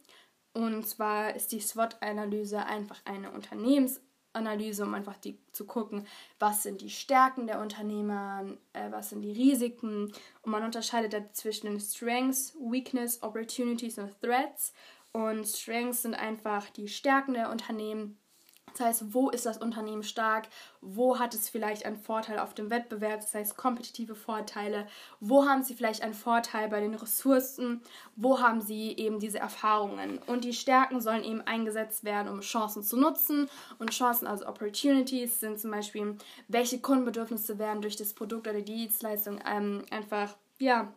Und 0.52 0.86
zwar 0.86 1.34
ist 1.34 1.52
die 1.52 1.60
SWOT-Analyse 1.60 2.64
einfach 2.64 3.00
eine 3.04 3.30
Unternehmens- 3.30 4.00
Analyse, 4.32 4.84
um 4.84 4.94
einfach 4.94 5.16
die, 5.16 5.38
zu 5.52 5.66
gucken, 5.66 6.06
was 6.38 6.62
sind 6.62 6.80
die 6.80 6.90
Stärken 6.90 7.46
der 7.46 7.60
Unternehmer, 7.60 8.44
äh, 8.72 8.90
was 8.90 9.10
sind 9.10 9.22
die 9.22 9.32
Risiken. 9.32 10.12
Und 10.42 10.52
man 10.52 10.62
unterscheidet 10.62 11.12
da 11.12 11.32
zwischen 11.32 11.66
den 11.66 11.80
Strengths, 11.80 12.54
Weakness, 12.60 13.22
Opportunities 13.22 13.98
und 13.98 14.20
Threats. 14.20 14.72
Und 15.12 15.46
Strengths 15.46 16.02
sind 16.02 16.14
einfach 16.14 16.70
die 16.70 16.86
Stärken 16.86 17.34
der 17.34 17.50
Unternehmen 17.50 18.19
das 18.72 18.86
heißt, 18.86 19.14
wo 19.14 19.30
ist 19.30 19.46
das 19.46 19.58
Unternehmen 19.58 20.02
stark? 20.02 20.48
Wo 20.80 21.18
hat 21.18 21.34
es 21.34 21.48
vielleicht 21.48 21.84
einen 21.84 21.96
Vorteil 21.96 22.38
auf 22.38 22.54
dem 22.54 22.70
Wettbewerb? 22.70 23.20
Das 23.20 23.34
heißt, 23.34 23.56
kompetitive 23.56 24.14
Vorteile. 24.14 24.86
Wo 25.20 25.46
haben 25.46 25.62
sie 25.62 25.74
vielleicht 25.74 26.02
einen 26.02 26.14
Vorteil 26.14 26.68
bei 26.68 26.80
den 26.80 26.94
Ressourcen? 26.94 27.82
Wo 28.16 28.40
haben 28.40 28.60
sie 28.60 28.92
eben 28.96 29.18
diese 29.20 29.38
Erfahrungen? 29.38 30.18
Und 30.26 30.44
die 30.44 30.52
Stärken 30.52 31.00
sollen 31.00 31.24
eben 31.24 31.40
eingesetzt 31.42 32.04
werden, 32.04 32.28
um 32.28 32.40
Chancen 32.40 32.82
zu 32.82 32.96
nutzen. 32.96 33.48
Und 33.78 33.90
Chancen, 33.90 34.26
also 34.26 34.46
Opportunities, 34.46 35.40
sind 35.40 35.58
zum 35.58 35.70
Beispiel, 35.70 36.16
welche 36.48 36.80
Kundenbedürfnisse 36.80 37.58
werden 37.58 37.82
durch 37.82 37.96
das 37.96 38.14
Produkt 38.14 38.48
oder 38.48 38.62
die 38.62 38.76
Dienstleistung 38.76 39.40
ähm, 39.46 39.84
einfach, 39.90 40.34
ja, 40.58 40.92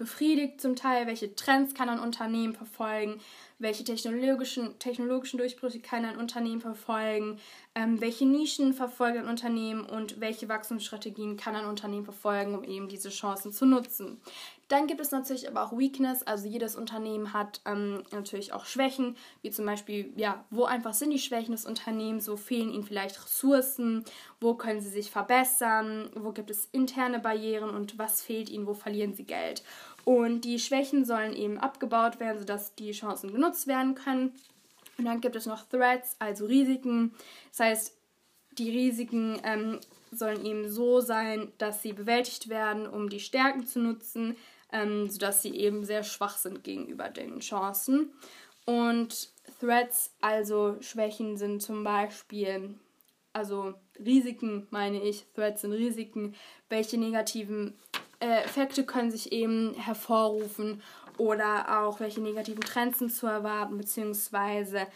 befriedigt 0.00 0.62
zum 0.62 0.76
Teil, 0.76 1.06
welche 1.06 1.34
Trends 1.34 1.74
kann 1.74 1.90
ein 1.90 1.98
Unternehmen 1.98 2.54
verfolgen, 2.54 3.20
welche 3.58 3.84
technologischen, 3.84 4.78
technologischen 4.78 5.36
Durchbrüche 5.36 5.80
kann 5.80 6.06
ein 6.06 6.16
Unternehmen 6.16 6.62
verfolgen, 6.62 7.38
ähm, 7.74 8.00
welche 8.00 8.24
Nischen 8.24 8.72
verfolgt 8.72 9.18
ein 9.18 9.28
Unternehmen 9.28 9.84
und 9.84 10.18
welche 10.18 10.48
Wachstumsstrategien 10.48 11.36
kann 11.36 11.54
ein 11.54 11.66
Unternehmen 11.66 12.06
verfolgen, 12.06 12.54
um 12.54 12.64
eben 12.64 12.88
diese 12.88 13.10
Chancen 13.10 13.52
zu 13.52 13.66
nutzen. 13.66 14.22
Dann 14.70 14.86
gibt 14.86 15.00
es 15.00 15.10
natürlich 15.10 15.48
aber 15.48 15.64
auch 15.64 15.76
Weakness, 15.76 16.22
also 16.22 16.46
jedes 16.46 16.76
Unternehmen 16.76 17.32
hat 17.32 17.60
ähm, 17.64 18.04
natürlich 18.12 18.52
auch 18.52 18.66
Schwächen, 18.66 19.16
wie 19.42 19.50
zum 19.50 19.66
Beispiel, 19.66 20.12
ja, 20.14 20.44
wo 20.50 20.62
einfach 20.62 20.94
sind 20.94 21.10
die 21.10 21.18
Schwächen 21.18 21.50
des 21.50 21.66
Unternehmens, 21.66 22.28
wo 22.28 22.36
fehlen 22.36 22.70
ihnen 22.70 22.84
vielleicht 22.84 23.20
Ressourcen, 23.20 24.04
wo 24.40 24.54
können 24.54 24.80
sie 24.80 24.88
sich 24.88 25.10
verbessern, 25.10 26.08
wo 26.14 26.30
gibt 26.30 26.52
es 26.52 26.68
interne 26.70 27.18
Barrieren? 27.18 27.70
Und 27.70 27.98
was 27.98 28.22
fehlt 28.22 28.48
ihnen, 28.48 28.68
wo 28.68 28.74
verlieren 28.74 29.12
sie 29.12 29.24
Geld. 29.24 29.64
Und 30.04 30.42
die 30.42 30.60
Schwächen 30.60 31.04
sollen 31.04 31.34
eben 31.34 31.58
abgebaut 31.58 32.20
werden, 32.20 32.38
sodass 32.38 32.76
die 32.76 32.92
Chancen 32.92 33.32
genutzt 33.32 33.66
werden 33.66 33.96
können. 33.96 34.32
Und 34.98 35.04
dann 35.04 35.20
gibt 35.20 35.34
es 35.34 35.46
noch 35.46 35.66
Threats, 35.66 36.14
also 36.20 36.46
Risiken. 36.46 37.12
Das 37.50 37.58
heißt, 37.58 37.96
die 38.52 38.70
Risiken 38.70 39.40
ähm, 39.42 39.80
sollen 40.12 40.44
eben 40.44 40.70
so 40.70 41.00
sein, 41.00 41.50
dass 41.58 41.82
sie 41.82 41.92
bewältigt 41.92 42.48
werden, 42.48 42.86
um 42.86 43.08
die 43.08 43.18
Stärken 43.18 43.66
zu 43.66 43.80
nutzen, 43.80 44.36
ähm, 44.72 45.08
sodass 45.08 45.42
sie 45.42 45.56
eben 45.56 45.84
sehr 45.84 46.04
schwach 46.04 46.36
sind 46.36 46.64
gegenüber 46.64 47.08
den 47.08 47.40
Chancen. 47.40 48.12
Und 48.66 49.30
Threats, 49.60 50.14
also 50.20 50.76
Schwächen, 50.80 51.36
sind 51.36 51.62
zum 51.62 51.84
Beispiel 51.84 52.74
also 53.32 53.74
Risiken 53.98 54.66
meine 54.70 55.02
ich, 55.02 55.26
Threats 55.34 55.62
sind 55.62 55.72
Risiken, 55.72 56.34
welche 56.68 56.98
negativen 56.98 57.78
äh, 58.20 58.42
Effekte 58.42 58.84
können 58.84 59.10
sich 59.10 59.32
eben 59.32 59.74
hervorrufen 59.74 60.82
oder 61.16 61.82
auch 61.82 62.00
welche 62.00 62.20
negativen 62.20 62.60
Trends 62.60 62.98
sind 62.98 63.12
zu 63.12 63.26
erwarten, 63.26 63.76
beziehungsweise 63.76 64.86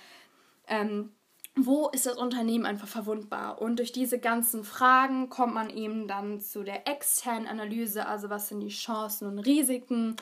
ähm, 0.66 1.12
wo 1.56 1.88
ist 1.90 2.06
das 2.06 2.16
Unternehmen 2.16 2.66
einfach 2.66 2.88
verwundbar? 2.88 3.62
Und 3.62 3.78
durch 3.78 3.92
diese 3.92 4.18
ganzen 4.18 4.64
Fragen 4.64 5.28
kommt 5.28 5.54
man 5.54 5.70
eben 5.70 6.08
dann 6.08 6.40
zu 6.40 6.64
der 6.64 6.88
externen 6.88 7.46
Analyse, 7.46 8.06
also 8.06 8.28
was 8.28 8.48
sind 8.48 8.60
die 8.60 8.68
Chancen 8.68 9.28
und 9.28 9.38
Risiken. 9.38 10.16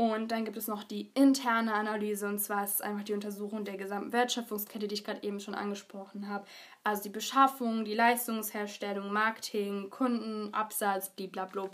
Und 0.00 0.30
dann 0.30 0.44
gibt 0.44 0.56
es 0.56 0.68
noch 0.68 0.84
die 0.84 1.10
interne 1.14 1.74
Analyse, 1.74 2.28
und 2.28 2.38
zwar 2.38 2.62
ist 2.62 2.74
es 2.74 2.80
einfach 2.80 3.02
die 3.02 3.14
Untersuchung 3.14 3.64
der 3.64 3.76
gesamten 3.76 4.12
Wertschöpfungskette, 4.12 4.86
die 4.86 4.94
ich 4.94 5.02
gerade 5.02 5.24
eben 5.24 5.40
schon 5.40 5.56
angesprochen 5.56 6.28
habe. 6.28 6.46
Also 6.84 7.02
die 7.02 7.08
Beschaffung, 7.08 7.84
die 7.84 7.94
Leistungsherstellung, 7.94 9.12
Marketing, 9.12 9.90
Kunden, 9.90 10.54
Absatz, 10.54 11.10
blablabla. 11.10 11.68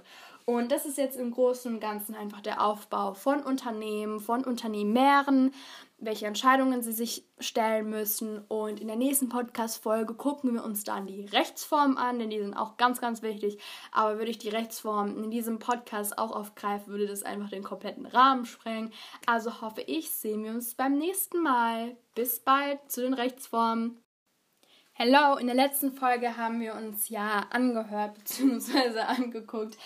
Und 0.46 0.72
das 0.72 0.86
ist 0.86 0.96
jetzt 0.96 1.18
im 1.18 1.32
Großen 1.32 1.74
und 1.74 1.80
Ganzen 1.80 2.14
einfach 2.14 2.40
der 2.40 2.64
Aufbau 2.64 3.12
von 3.12 3.42
Unternehmen, 3.42 4.20
von 4.20 4.42
Unternehmern, 4.42 5.52
welche 5.98 6.26
Entscheidungen 6.26 6.82
sie 6.82 6.92
sich 6.92 7.26
stellen 7.38 7.88
müssen. 7.88 8.38
Und 8.48 8.80
in 8.80 8.88
der 8.88 8.96
nächsten 8.96 9.28
Podcast-Folge 9.28 10.14
gucken 10.14 10.54
wir 10.54 10.64
uns 10.64 10.84
dann 10.84 11.06
die 11.06 11.26
Rechtsformen 11.26 11.96
an, 11.96 12.18
denn 12.18 12.30
die 12.30 12.40
sind 12.40 12.54
auch 12.54 12.76
ganz, 12.76 13.00
ganz 13.00 13.22
wichtig. 13.22 13.58
Aber 13.92 14.18
würde 14.18 14.30
ich 14.30 14.38
die 14.38 14.48
Rechtsformen 14.48 15.22
in 15.24 15.30
diesem 15.30 15.58
Podcast 15.58 16.18
auch 16.18 16.32
aufgreifen, 16.32 16.92
würde 16.92 17.06
das 17.06 17.22
einfach 17.22 17.50
den 17.50 17.62
kompletten 17.62 18.06
Rahmen 18.06 18.44
sprengen. 18.44 18.92
Also 19.26 19.60
hoffe 19.60 19.82
ich, 19.82 20.10
sehen 20.10 20.44
wir 20.44 20.50
uns 20.50 20.74
beim 20.74 20.98
nächsten 20.98 21.42
Mal. 21.42 21.96
Bis 22.14 22.40
bald 22.40 22.78
zu 22.90 23.02
den 23.02 23.14
Rechtsformen. 23.14 24.00
Hello, 24.96 25.36
in 25.38 25.48
der 25.48 25.56
letzten 25.56 25.92
Folge 25.92 26.36
haben 26.36 26.60
wir 26.60 26.76
uns 26.76 27.08
ja 27.08 27.46
angehört 27.50 28.14
bzw. 28.18 29.00
angeguckt, 29.00 29.76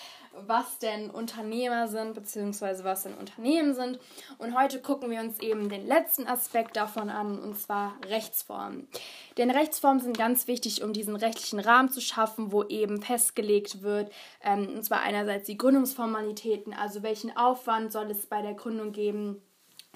was 0.47 0.79
denn 0.79 1.11
Unternehmer 1.11 1.89
sind, 1.89 2.15
beziehungsweise 2.15 2.85
was 2.85 3.03
denn 3.03 3.15
Unternehmen 3.15 3.75
sind. 3.75 3.99
Und 4.39 4.59
heute 4.59 4.81
gucken 4.81 5.11
wir 5.11 5.21
uns 5.21 5.41
eben 5.41 5.69
den 5.69 5.87
letzten 5.87 6.27
Aspekt 6.27 6.77
davon 6.77 7.11
an, 7.11 7.39
und 7.39 7.59
zwar 7.59 7.95
Rechtsformen. 8.07 8.89
Denn 9.37 9.51
Rechtsformen 9.51 10.01
sind 10.01 10.17
ganz 10.17 10.47
wichtig, 10.47 10.83
um 10.83 10.93
diesen 10.93 11.17
rechtlichen 11.17 11.61
Rahmen 11.61 11.91
zu 11.91 12.01
schaffen, 12.01 12.53
wo 12.53 12.65
eben 12.65 13.03
festgelegt 13.03 13.83
wird, 13.83 14.13
ähm, 14.43 14.69
und 14.77 14.85
zwar 14.85 15.01
einerseits 15.01 15.47
die 15.47 15.59
Gründungsformalitäten, 15.59 16.73
also 16.73 17.03
welchen 17.03 17.37
Aufwand 17.37 17.93
soll 17.93 18.11
es 18.11 18.27
bei 18.27 18.43
der 18.43 18.55
Gründung 18.55 18.93
geben. 18.93 19.43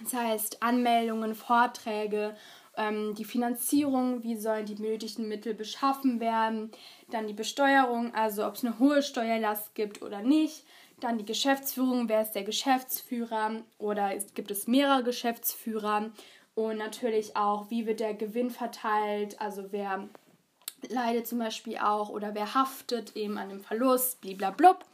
Das 0.03 0.15
heißt 0.15 0.63
Anmeldungen, 0.63 1.35
Vorträge 1.35 2.35
ähm, 2.77 3.15
die 3.15 3.25
Finanzierung, 3.25 4.23
wie 4.23 4.37
sollen 4.37 4.67
die 4.67 4.75
benötigten 4.75 5.29
Mittel 5.29 5.55
beschaffen 5.55 6.21
werden, 6.21 6.71
dann 7.11 7.27
die 7.27 7.35
Besteuerung, 7.35 8.15
also 8.15 8.47
ob 8.47 8.55
es 8.55 8.65
eine 8.65 8.79
hohe 8.79 9.03
Steuerlast 9.03 9.75
gibt 9.75 10.03
oder 10.03 10.23
nicht, 10.23 10.65
dann 11.01 11.19
die 11.19 11.25
Geschäftsführung, 11.25 12.09
wer 12.09 12.23
ist 12.23 12.33
der 12.33 12.45
Geschäftsführer 12.45 13.63
oder 13.79 14.15
ist, 14.15 14.35
gibt 14.35 14.51
es 14.51 14.67
mehrere 14.67 15.03
Geschäftsführer 15.03 16.11
und 16.55 16.77
natürlich 16.77 17.37
auch, 17.37 17.71
wie 17.71 17.87
wird 17.87 18.01
der 18.01 18.15
Gewinn 18.15 18.51
verteilt, 18.51 19.41
also 19.41 19.73
wer 19.73 20.09
leidet 20.89 21.27
zum 21.27 21.39
Beispiel 21.39 21.79
auch 21.79 22.09
oder 22.09 22.35
wer 22.35 22.55
haftet 22.55 23.17
eben 23.17 23.39
an 23.39 23.49
dem 23.49 23.61
Verlust, 23.61 24.21
bliblablub. 24.21 24.85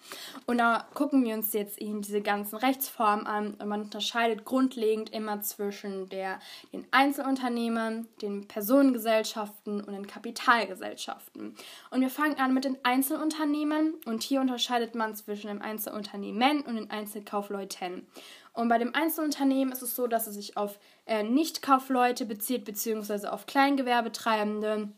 Und 0.47 0.59
da 0.59 0.87
gucken 0.95 1.25
wir 1.25 1.35
uns 1.35 1.53
jetzt 1.53 1.79
eben 1.79 2.03
diese 2.03 2.21
ganzen 2.21 2.57
Rechtsformen 2.57 3.27
an 3.27 3.55
und 3.55 3.69
man 3.69 3.83
unterscheidet 3.83 4.45
grundlegend 4.45 5.11
immer 5.11 5.41
zwischen 5.41 6.09
der, 6.09 6.39
den 6.73 6.87
Einzelunternehmen, 6.91 8.09
den 8.23 8.47
Personengesellschaften 8.47 9.81
und 9.81 9.93
den 9.93 10.07
Kapitalgesellschaften. 10.07 11.55
Und 11.91 12.01
wir 12.01 12.11
fangen 12.11 12.39
an 12.39 12.55
mit 12.55 12.65
den 12.65 12.79
Einzelunternehmen 12.83 13.95
und 14.05 14.23
hier 14.23 14.41
unterscheidet 14.41 14.95
man 14.95 15.15
zwischen 15.15 15.49
dem 15.49 15.63
Einzelunternehmen 15.63 16.63
und 16.63 16.77
den 16.77 16.91
Einzelkaufleuten. 16.91 18.07
Und 18.53 18.69
bei 18.69 18.79
dem 18.79 18.93
Einzelunternehmen 18.95 19.73
ist 19.73 19.83
es 19.83 19.95
so, 19.95 20.09
dass 20.09 20.27
es 20.27 20.35
sich 20.35 20.57
auf 20.57 20.81
äh, 21.07 21.23
Nichtkaufleute 21.23 22.25
bezieht, 22.27 22.65
beziehungsweise 22.65 23.33
auf 23.33 23.47
Kleingewerbetreibende 23.47 24.89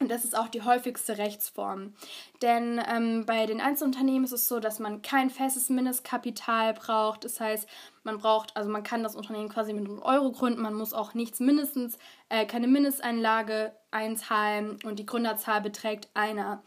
und 0.00 0.10
das 0.10 0.24
ist 0.24 0.38
auch 0.38 0.48
die 0.48 0.62
häufigste 0.62 1.18
Rechtsform. 1.18 1.94
Denn 2.40 2.80
ähm, 2.88 3.26
bei 3.26 3.46
den 3.46 3.60
Einzelunternehmen 3.60 4.24
ist 4.24 4.32
es 4.32 4.48
so, 4.48 4.60
dass 4.60 4.78
man 4.78 5.02
kein 5.02 5.28
festes 5.28 5.70
Mindestkapital 5.70 6.74
braucht. 6.74 7.24
Das 7.24 7.40
heißt, 7.40 7.68
man 8.04 8.18
braucht, 8.18 8.56
also 8.56 8.70
man 8.70 8.84
kann 8.84 9.02
das 9.02 9.16
Unternehmen 9.16 9.48
quasi 9.48 9.72
mit 9.72 9.86
einem 9.86 10.00
Euro 10.00 10.30
gründen, 10.30 10.62
man 10.62 10.74
muss 10.74 10.92
auch 10.92 11.14
nichts 11.14 11.40
mindestens, 11.40 11.98
äh, 12.28 12.46
keine 12.46 12.68
Mindesteinlage 12.68 13.72
einzahlen 13.90 14.78
und 14.84 14.98
die 15.00 15.06
Gründerzahl 15.06 15.60
beträgt 15.60 16.08
einer. 16.14 16.62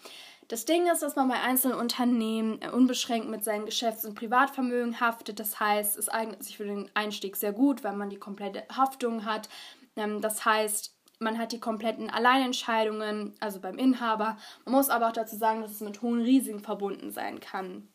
Das 0.50 0.66
Ding 0.66 0.86
ist, 0.92 1.02
dass 1.02 1.16
man 1.16 1.30
bei 1.30 1.40
einzelnen 1.40 1.78
Unternehmen 1.78 2.62
äh, 2.62 2.70
unbeschränkt 2.70 3.30
mit 3.30 3.46
seinem 3.46 3.66
Geschäfts- 3.66 4.04
und 4.04 4.16
Privatvermögen 4.16 5.00
haftet. 5.00 5.40
Das 5.40 5.62
heißt, 5.62 5.98
es 5.98 6.10
eignet 6.10 6.44
sich 6.44 6.58
für 6.58 6.66
den 6.66 6.92
Einstieg 6.94 7.38
sehr 7.38 7.54
gut, 7.54 7.86
weil 7.86 7.96
man 7.96 8.10
die 8.10 8.20
komplette 8.20 8.66
Haftung 8.76 9.24
hat. 9.24 9.48
Ähm, 9.96 10.20
das 10.20 10.44
heißt, 10.44 10.94
man 11.22 11.38
hat 11.38 11.52
die 11.52 11.60
kompletten 11.60 12.10
Alleinentscheidungen, 12.10 13.36
also 13.40 13.60
beim 13.60 13.78
Inhaber. 13.78 14.38
Man 14.66 14.76
muss 14.76 14.90
aber 14.90 15.08
auch 15.08 15.14
dazu 15.14 15.38
sagen, 15.38 15.62
dass 15.62 15.72
es 15.72 15.82
mit 15.82 16.02
hohen 16.02 16.22
Risiken 16.22 16.60
verbunden 16.60 17.12
sein 17.12 17.40
kann. 17.40 17.88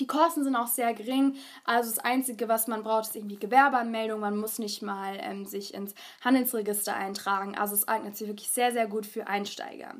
Die 0.00 0.06
Kosten 0.06 0.44
sind 0.44 0.54
auch 0.54 0.66
sehr 0.66 0.92
gering. 0.92 1.36
Also 1.64 1.90
das 1.90 1.98
Einzige, 1.98 2.46
was 2.46 2.66
man 2.66 2.82
braucht, 2.82 3.06
ist 3.06 3.16
irgendwie 3.16 3.38
Gewerbeanmeldung. 3.38 4.20
Man 4.20 4.36
muss 4.36 4.58
nicht 4.58 4.82
mal 4.82 5.16
ähm, 5.20 5.46
sich 5.46 5.72
ins 5.72 5.94
Handelsregister 6.20 6.94
eintragen. 6.94 7.56
Also 7.56 7.74
es 7.74 7.88
eignet 7.88 8.16
sich 8.16 8.28
wirklich 8.28 8.50
sehr, 8.50 8.70
sehr 8.72 8.86
gut 8.86 9.06
für 9.06 9.26
Einsteiger. 9.26 9.94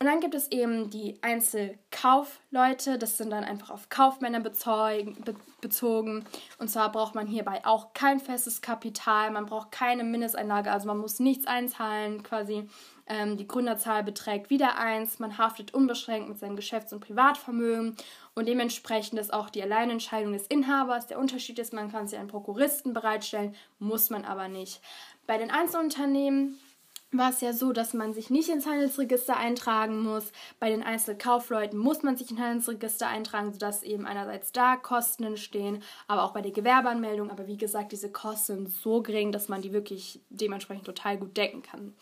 Und 0.00 0.06
dann 0.06 0.20
gibt 0.20 0.36
es 0.36 0.52
eben 0.52 0.90
die 0.90 1.18
Einzelkaufleute, 1.22 2.98
das 2.98 3.18
sind 3.18 3.30
dann 3.30 3.42
einfach 3.42 3.70
auf 3.70 3.88
Kaufmänner 3.88 4.38
bezogen. 4.38 6.24
Und 6.58 6.68
zwar 6.68 6.92
braucht 6.92 7.16
man 7.16 7.26
hierbei 7.26 7.66
auch 7.66 7.94
kein 7.94 8.20
festes 8.20 8.60
Kapital, 8.60 9.32
man 9.32 9.46
braucht 9.46 9.72
keine 9.72 10.04
Mindesteinlage, 10.04 10.70
also 10.70 10.86
man 10.86 10.98
muss 10.98 11.18
nichts 11.18 11.48
einzahlen 11.48 12.22
quasi. 12.22 12.68
Ähm, 13.08 13.36
die 13.38 13.48
Gründerzahl 13.48 14.04
beträgt 14.04 14.50
wieder 14.50 14.78
eins, 14.78 15.18
man 15.18 15.36
haftet 15.36 15.74
unbeschränkt 15.74 16.28
mit 16.28 16.38
seinem 16.38 16.54
Geschäfts- 16.54 16.92
und 16.92 17.00
Privatvermögen 17.00 17.96
und 18.36 18.46
dementsprechend 18.46 19.18
ist 19.18 19.32
auch 19.32 19.50
die 19.50 19.62
Alleinentscheidung 19.62 20.32
des 20.32 20.46
Inhabers. 20.46 21.08
Der 21.08 21.18
Unterschied 21.18 21.58
ist, 21.58 21.72
man 21.72 21.90
kann 21.90 22.06
sich 22.06 22.20
einen 22.20 22.28
Prokuristen 22.28 22.92
bereitstellen, 22.92 23.56
muss 23.80 24.10
man 24.10 24.24
aber 24.24 24.46
nicht. 24.46 24.80
Bei 25.26 25.38
den 25.38 25.50
Einzelunternehmen 25.50 26.60
war 27.10 27.30
es 27.30 27.40
ja 27.40 27.52
so, 27.52 27.72
dass 27.72 27.94
man 27.94 28.12
sich 28.12 28.28
nicht 28.28 28.48
ins 28.50 28.66
Handelsregister 28.66 29.36
eintragen 29.36 30.02
muss. 30.02 30.30
Bei 30.60 30.68
den 30.68 30.82
Einzelkaufleuten 30.82 31.78
muss 31.78 32.02
man 32.02 32.16
sich 32.16 32.30
ins 32.30 32.40
Handelsregister 32.40 33.08
eintragen, 33.08 33.52
sodass 33.52 33.82
eben 33.82 34.06
einerseits 34.06 34.52
da 34.52 34.76
Kosten 34.76 35.24
entstehen, 35.24 35.82
aber 36.06 36.24
auch 36.24 36.32
bei 36.32 36.42
der 36.42 36.52
Gewerbeanmeldung. 36.52 37.30
Aber 37.30 37.46
wie 37.46 37.56
gesagt, 37.56 37.92
diese 37.92 38.12
Kosten 38.12 38.56
sind 38.56 38.70
so 38.70 39.02
gering, 39.02 39.32
dass 39.32 39.48
man 39.48 39.62
die 39.62 39.72
wirklich 39.72 40.20
dementsprechend 40.28 40.84
total 40.84 41.16
gut 41.16 41.36
decken 41.36 41.62
kann. 41.62 41.94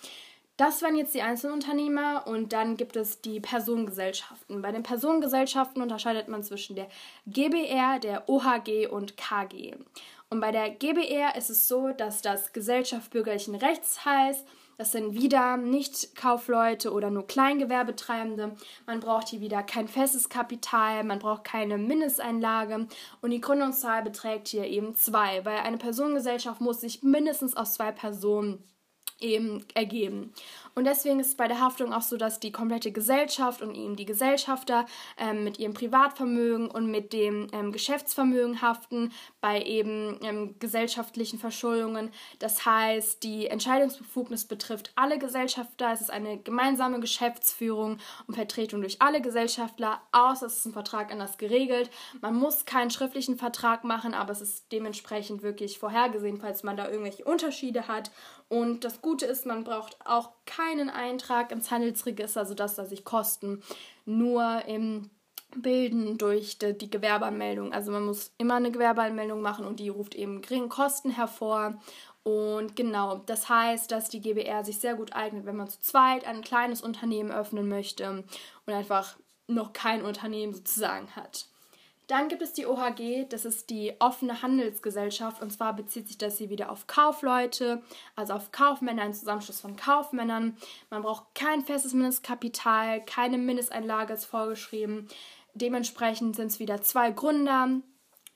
Das 0.56 0.80
waren 0.82 0.96
jetzt 0.96 1.14
die 1.14 1.20
Einzelunternehmer 1.20 2.26
und 2.26 2.54
dann 2.54 2.78
gibt 2.78 2.96
es 2.96 3.20
die 3.20 3.40
Personengesellschaften. 3.40 4.62
Bei 4.62 4.72
den 4.72 4.82
Personengesellschaften 4.82 5.82
unterscheidet 5.82 6.28
man 6.28 6.42
zwischen 6.42 6.76
der 6.76 6.88
GBR, 7.26 7.98
der 8.00 8.28
OHG 8.28 8.88
und 8.90 9.18
KG. 9.18 9.74
Und 10.30 10.40
bei 10.40 10.50
der 10.50 10.70
GBR 10.70 11.36
ist 11.36 11.50
es 11.50 11.68
so, 11.68 11.90
dass 11.90 12.22
das 12.22 12.54
Gesellschaft 12.54 13.10
bürgerlichen 13.10 13.54
Rechts 13.54 14.04
heißt 14.04 14.46
das 14.78 14.92
sind 14.92 15.14
wieder 15.14 15.56
Nicht-Kaufleute 15.56 16.92
oder 16.92 17.10
nur 17.10 17.26
Kleingewerbetreibende. 17.26 18.56
Man 18.86 19.00
braucht 19.00 19.28
hier 19.28 19.40
wieder 19.40 19.62
kein 19.62 19.88
festes 19.88 20.28
Kapital, 20.28 21.04
man 21.04 21.18
braucht 21.18 21.44
keine 21.44 21.78
Mindesteinlage 21.78 22.86
und 23.20 23.30
die 23.30 23.40
Gründungszahl 23.40 24.02
beträgt 24.02 24.48
hier 24.48 24.66
eben 24.66 24.94
zwei, 24.94 25.44
weil 25.44 25.58
eine 25.58 25.78
Personengesellschaft 25.78 26.60
muss 26.60 26.80
sich 26.80 27.02
mindestens 27.02 27.56
aus 27.56 27.74
zwei 27.74 27.92
Personen 27.92 28.62
eben 29.20 29.64
ergeben. 29.74 30.32
Und 30.74 30.84
deswegen 30.84 31.20
ist 31.20 31.28
es 31.28 31.34
bei 31.36 31.48
der 31.48 31.60
Haftung 31.60 31.94
auch 31.94 32.02
so, 32.02 32.18
dass 32.18 32.38
die 32.38 32.52
komplette 32.52 32.92
Gesellschaft 32.92 33.62
und 33.62 33.74
eben 33.74 33.96
die 33.96 34.04
Gesellschafter 34.04 34.84
ähm, 35.16 35.42
mit 35.42 35.58
ihrem 35.58 35.72
Privatvermögen 35.72 36.70
und 36.70 36.90
mit 36.90 37.14
dem 37.14 37.48
ähm, 37.52 37.72
Geschäftsvermögen 37.72 38.60
haften 38.60 39.12
bei 39.40 39.62
eben 39.62 40.18
ähm, 40.22 40.58
gesellschaftlichen 40.58 41.38
Verschuldungen. 41.38 42.10
Das 42.40 42.66
heißt, 42.66 43.22
die 43.22 43.46
Entscheidungsbefugnis 43.46 44.44
betrifft 44.44 44.92
alle 44.96 45.18
Gesellschafter. 45.18 45.92
Es 45.92 46.02
ist 46.02 46.10
eine 46.10 46.38
gemeinsame 46.38 47.00
Geschäftsführung 47.00 47.96
und 48.26 48.34
Vertretung 48.34 48.82
durch 48.82 49.00
alle 49.00 49.22
Gesellschaftler, 49.22 50.02
außer 50.12 50.46
es 50.46 50.58
ist 50.58 50.66
ein 50.66 50.72
Vertrag 50.72 51.10
anders 51.10 51.38
geregelt. 51.38 51.90
Man 52.20 52.34
muss 52.34 52.66
keinen 52.66 52.90
schriftlichen 52.90 53.38
Vertrag 53.38 53.84
machen, 53.84 54.12
aber 54.12 54.32
es 54.32 54.42
ist 54.42 54.72
dementsprechend 54.72 55.42
wirklich 55.42 55.78
vorhergesehen, 55.78 56.36
falls 56.36 56.62
man 56.62 56.76
da 56.76 56.88
irgendwelche 56.88 57.24
Unterschiede 57.24 57.88
hat. 57.88 58.10
Und 58.48 58.84
das 58.84 59.02
Gute 59.02 59.26
ist, 59.26 59.44
man 59.44 59.64
braucht 59.64 59.96
auch 60.04 60.30
kein 60.44 60.66
keinen 60.76 60.90
Eintrag 60.90 61.52
ins 61.52 61.70
Handelsregister, 61.70 62.44
sodass 62.44 62.74
da 62.74 62.84
sich 62.84 63.04
Kosten 63.04 63.62
nur 64.04 64.64
im 64.66 65.10
bilden 65.54 66.18
durch 66.18 66.58
die, 66.58 66.76
die 66.76 66.90
Gewerbeanmeldung. 66.90 67.72
Also 67.72 67.92
man 67.92 68.04
muss 68.04 68.32
immer 68.36 68.56
eine 68.56 68.72
Gewerbeanmeldung 68.72 69.40
machen 69.40 69.64
und 69.64 69.80
die 69.80 69.88
ruft 69.88 70.14
eben 70.14 70.42
geringe 70.42 70.68
Kosten 70.68 71.10
hervor. 71.10 71.80
Und 72.24 72.74
genau, 72.74 73.22
das 73.26 73.48
heißt, 73.48 73.90
dass 73.90 74.08
die 74.08 74.20
GBR 74.20 74.64
sich 74.64 74.80
sehr 74.80 74.96
gut 74.96 75.14
eignet, 75.14 75.46
wenn 75.46 75.56
man 75.56 75.68
zu 75.68 75.80
zweit 75.80 76.26
ein 76.26 76.42
kleines 76.42 76.82
Unternehmen 76.82 77.30
öffnen 77.30 77.68
möchte 77.68 78.10
und 78.66 78.72
einfach 78.72 79.16
noch 79.46 79.72
kein 79.72 80.02
Unternehmen 80.02 80.52
sozusagen 80.52 81.14
hat. 81.14 81.46
Dann 82.06 82.28
gibt 82.28 82.42
es 82.42 82.52
die 82.52 82.66
OHG, 82.66 83.26
das 83.28 83.44
ist 83.44 83.68
die 83.70 83.94
offene 83.98 84.40
Handelsgesellschaft 84.42 85.42
und 85.42 85.50
zwar 85.52 85.74
bezieht 85.74 86.06
sich 86.06 86.18
das 86.18 86.38
hier 86.38 86.50
wieder 86.50 86.70
auf 86.70 86.86
Kaufleute, 86.86 87.82
also 88.14 88.34
auf 88.34 88.52
Kaufmänner, 88.52 89.02
ein 89.02 89.14
Zusammenschluss 89.14 89.60
von 89.60 89.76
Kaufmännern. 89.76 90.56
Man 90.88 91.02
braucht 91.02 91.34
kein 91.34 91.64
festes 91.64 91.94
Mindestkapital, 91.94 93.04
keine 93.04 93.38
Mindesteinlage 93.38 94.14
ist 94.14 94.26
vorgeschrieben. 94.26 95.08
Dementsprechend 95.54 96.36
sind 96.36 96.48
es 96.48 96.60
wieder 96.60 96.80
zwei 96.82 97.10
Gründer, 97.10 97.80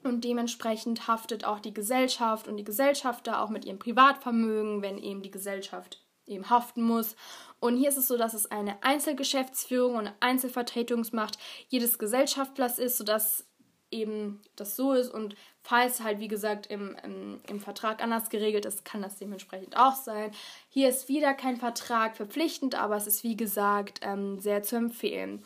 und 0.02 0.24
dementsprechend 0.24 1.08
haftet 1.08 1.44
auch 1.44 1.60
die 1.60 1.74
Gesellschaft 1.74 2.48
und 2.48 2.56
die 2.56 2.64
Gesellschafter 2.64 3.42
auch 3.42 3.50
mit 3.50 3.64
ihrem 3.66 3.78
Privatvermögen, 3.78 4.82
wenn 4.82 4.96
eben 4.96 5.22
die 5.22 5.30
Gesellschaft 5.30 6.02
eben 6.26 6.48
haften 6.48 6.82
muss. 6.82 7.16
Und 7.58 7.76
hier 7.76 7.90
ist 7.90 7.98
es 7.98 8.08
so, 8.08 8.16
dass 8.16 8.32
es 8.32 8.50
eine 8.50 8.82
Einzelgeschäftsführung 8.82 9.96
und 9.96 10.12
Einzelvertretungsmacht 10.20 11.38
jedes 11.68 11.98
Gesellschaftlers 11.98 12.78
ist, 12.78 12.96
sodass 12.96 13.49
eben 13.90 14.40
das 14.56 14.76
so 14.76 14.92
ist. 14.92 15.12
Und 15.12 15.36
falls 15.62 16.00
halt, 16.00 16.20
wie 16.20 16.28
gesagt, 16.28 16.66
im, 16.66 16.96
im, 17.04 17.40
im 17.48 17.60
Vertrag 17.60 18.02
anders 18.02 18.30
geregelt 18.30 18.66
ist, 18.66 18.84
kann 18.84 19.02
das 19.02 19.16
dementsprechend 19.16 19.76
auch 19.76 19.94
sein. 19.94 20.30
Hier 20.68 20.88
ist 20.88 21.08
wieder 21.08 21.34
kein 21.34 21.56
Vertrag 21.56 22.16
verpflichtend, 22.16 22.74
aber 22.74 22.96
es 22.96 23.06
ist, 23.06 23.24
wie 23.24 23.36
gesagt, 23.36 24.00
ähm, 24.02 24.38
sehr 24.38 24.62
zu 24.62 24.76
empfehlen. 24.76 25.42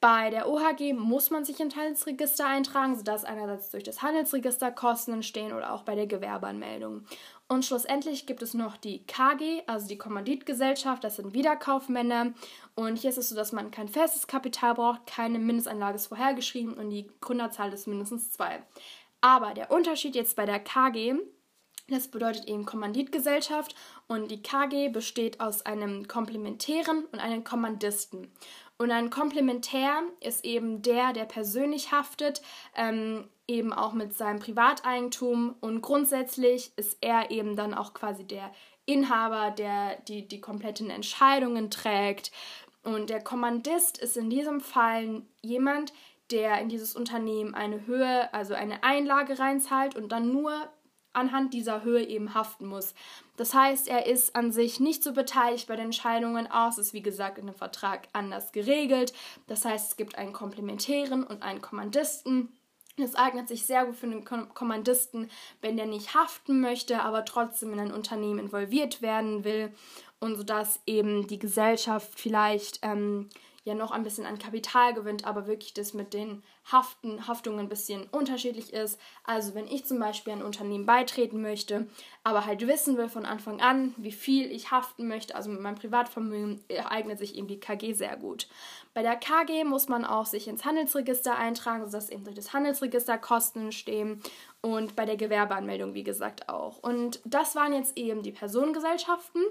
Bei 0.00 0.30
der 0.30 0.48
OHG 0.48 0.94
muss 0.94 1.28
man 1.28 1.44
sich 1.44 1.60
ins 1.60 1.76
Handelsregister 1.76 2.46
eintragen, 2.46 2.96
sodass 2.96 3.26
einerseits 3.26 3.70
durch 3.70 3.84
das 3.84 4.00
Handelsregister 4.00 4.72
Kosten 4.72 5.12
entstehen 5.12 5.52
oder 5.52 5.74
auch 5.74 5.82
bei 5.82 5.94
der 5.94 6.06
Gewerbeanmeldung. 6.06 7.04
Und 7.48 7.66
schlussendlich 7.66 8.24
gibt 8.24 8.40
es 8.42 8.54
noch 8.54 8.78
die 8.78 9.04
KG, 9.04 9.62
also 9.66 9.88
die 9.88 9.98
Kommanditgesellschaft, 9.98 11.04
das 11.04 11.16
sind 11.16 11.34
Wiederkaufmänner. 11.34 12.32
Und 12.76 12.96
hier 12.96 13.10
ist 13.10 13.18
es 13.18 13.28
so, 13.28 13.36
dass 13.36 13.52
man 13.52 13.70
kein 13.70 13.88
festes 13.88 14.26
Kapital 14.26 14.74
braucht, 14.74 15.06
keine 15.06 15.38
Mindestanlage 15.38 15.96
ist 15.96 16.06
vorhergeschrieben 16.06 16.74
und 16.74 16.88
die 16.88 17.10
Gründerzahl 17.20 17.70
ist 17.70 17.86
mindestens 17.86 18.30
zwei. 18.30 18.62
Aber 19.20 19.52
der 19.52 19.70
Unterschied 19.70 20.14
jetzt 20.14 20.34
bei 20.34 20.46
der 20.46 20.60
KG, 20.60 21.16
das 21.88 22.08
bedeutet 22.08 22.46
eben 22.46 22.64
Kommanditgesellschaft 22.64 23.74
und 24.06 24.30
die 24.30 24.42
KG 24.42 24.88
besteht 24.88 25.40
aus 25.40 25.66
einem 25.66 26.08
Komplementären 26.08 27.04
und 27.12 27.18
einem 27.18 27.44
Kommandisten. 27.44 28.32
Und 28.80 28.90
ein 28.92 29.10
Komplementär 29.10 30.04
ist 30.20 30.42
eben 30.42 30.80
der, 30.80 31.12
der 31.12 31.26
persönlich 31.26 31.92
haftet, 31.92 32.40
ähm, 32.74 33.28
eben 33.46 33.74
auch 33.74 33.92
mit 33.92 34.16
seinem 34.16 34.38
Privateigentum. 34.38 35.54
Und 35.60 35.82
grundsätzlich 35.82 36.72
ist 36.76 36.96
er 37.02 37.30
eben 37.30 37.56
dann 37.56 37.74
auch 37.74 37.92
quasi 37.92 38.24
der 38.24 38.50
Inhaber, 38.86 39.50
der 39.50 39.96
die, 40.08 40.26
die 40.26 40.40
kompletten 40.40 40.88
Entscheidungen 40.88 41.70
trägt. 41.70 42.32
Und 42.82 43.10
der 43.10 43.22
Kommandist 43.22 43.98
ist 43.98 44.16
in 44.16 44.30
diesem 44.30 44.62
Fall 44.62 45.24
jemand, 45.42 45.92
der 46.30 46.58
in 46.62 46.70
dieses 46.70 46.96
Unternehmen 46.96 47.54
eine 47.54 47.86
Höhe, 47.86 48.32
also 48.32 48.54
eine 48.54 48.82
Einlage 48.82 49.38
reinzahlt 49.38 49.94
und 49.94 50.10
dann 50.10 50.32
nur 50.32 50.54
anhand 51.12 51.54
dieser 51.54 51.82
Höhe 51.82 52.04
eben 52.04 52.34
haften 52.34 52.66
muss. 52.66 52.94
Das 53.36 53.54
heißt, 53.54 53.88
er 53.88 54.06
ist 54.06 54.36
an 54.36 54.52
sich 54.52 54.80
nicht 54.80 55.02
so 55.02 55.12
beteiligt 55.12 55.66
bei 55.66 55.76
den 55.76 55.86
Entscheidungen 55.86 56.50
aus. 56.50 56.78
Es 56.78 56.88
ist 56.88 56.92
wie 56.92 57.02
gesagt 57.02 57.38
in 57.38 57.46
dem 57.46 57.54
Vertrag 57.54 58.08
anders 58.12 58.52
geregelt. 58.52 59.12
Das 59.46 59.64
heißt, 59.64 59.90
es 59.90 59.96
gibt 59.96 60.16
einen 60.16 60.32
Komplementären 60.32 61.24
und 61.24 61.42
einen 61.42 61.60
Kommandisten. 61.60 62.52
Es 62.96 63.14
eignet 63.14 63.48
sich 63.48 63.64
sehr 63.64 63.86
gut 63.86 63.96
für 63.96 64.06
einen 64.06 64.24
Kommandisten, 64.24 65.30
wenn 65.62 65.76
der 65.76 65.86
nicht 65.86 66.14
haften 66.14 66.60
möchte, 66.60 67.02
aber 67.02 67.24
trotzdem 67.24 67.72
in 67.72 67.80
ein 67.80 67.92
Unternehmen 67.92 68.38
involviert 68.38 69.00
werden 69.00 69.44
will 69.44 69.72
und 70.18 70.36
sodass 70.36 70.80
eben 70.86 71.26
die 71.26 71.38
Gesellschaft 71.38 72.10
vielleicht 72.14 72.80
ähm, 72.82 73.30
ja 73.64 73.74
noch 73.74 73.90
ein 73.90 74.02
bisschen 74.02 74.24
an 74.24 74.38
Kapital 74.38 74.94
gewinnt, 74.94 75.26
aber 75.26 75.46
wirklich 75.46 75.74
das 75.74 75.92
mit 75.92 76.14
den 76.14 76.42
Haften, 76.70 77.26
Haftungen 77.26 77.60
ein 77.60 77.68
bisschen 77.68 78.04
unterschiedlich 78.10 78.72
ist. 78.72 78.98
Also 79.22 79.54
wenn 79.54 79.66
ich 79.66 79.84
zum 79.84 79.98
Beispiel 79.98 80.32
ein 80.32 80.42
Unternehmen 80.42 80.86
beitreten 80.86 81.42
möchte, 81.42 81.86
aber 82.24 82.46
halt 82.46 82.66
wissen 82.66 82.96
will 82.96 83.08
von 83.08 83.26
Anfang 83.26 83.60
an, 83.60 83.94
wie 83.98 84.12
viel 84.12 84.50
ich 84.50 84.70
haften 84.70 85.08
möchte, 85.08 85.34
also 85.34 85.50
mit 85.50 85.60
meinem 85.60 85.74
Privatvermögen, 85.74 86.64
eignet 86.88 87.18
sich 87.18 87.34
eben 87.36 87.48
die 87.48 87.60
KG 87.60 87.92
sehr 87.92 88.16
gut. 88.16 88.48
Bei 88.94 89.02
der 89.02 89.16
KG 89.16 89.64
muss 89.64 89.88
man 89.88 90.06
auch 90.06 90.26
sich 90.26 90.48
ins 90.48 90.64
Handelsregister 90.64 91.36
eintragen, 91.36 91.84
sodass 91.84 92.10
eben 92.10 92.24
durch 92.24 92.36
das 92.36 92.54
Handelsregister 92.54 93.18
Kosten 93.18 93.72
stehen 93.72 94.22
und 94.62 94.96
bei 94.96 95.04
der 95.04 95.16
Gewerbeanmeldung, 95.16 95.92
wie 95.92 96.04
gesagt, 96.04 96.48
auch. 96.48 96.78
Und 96.78 97.20
das 97.24 97.54
waren 97.54 97.74
jetzt 97.74 97.96
eben 97.98 98.22
die 98.22 98.32
Personengesellschaften. 98.32 99.42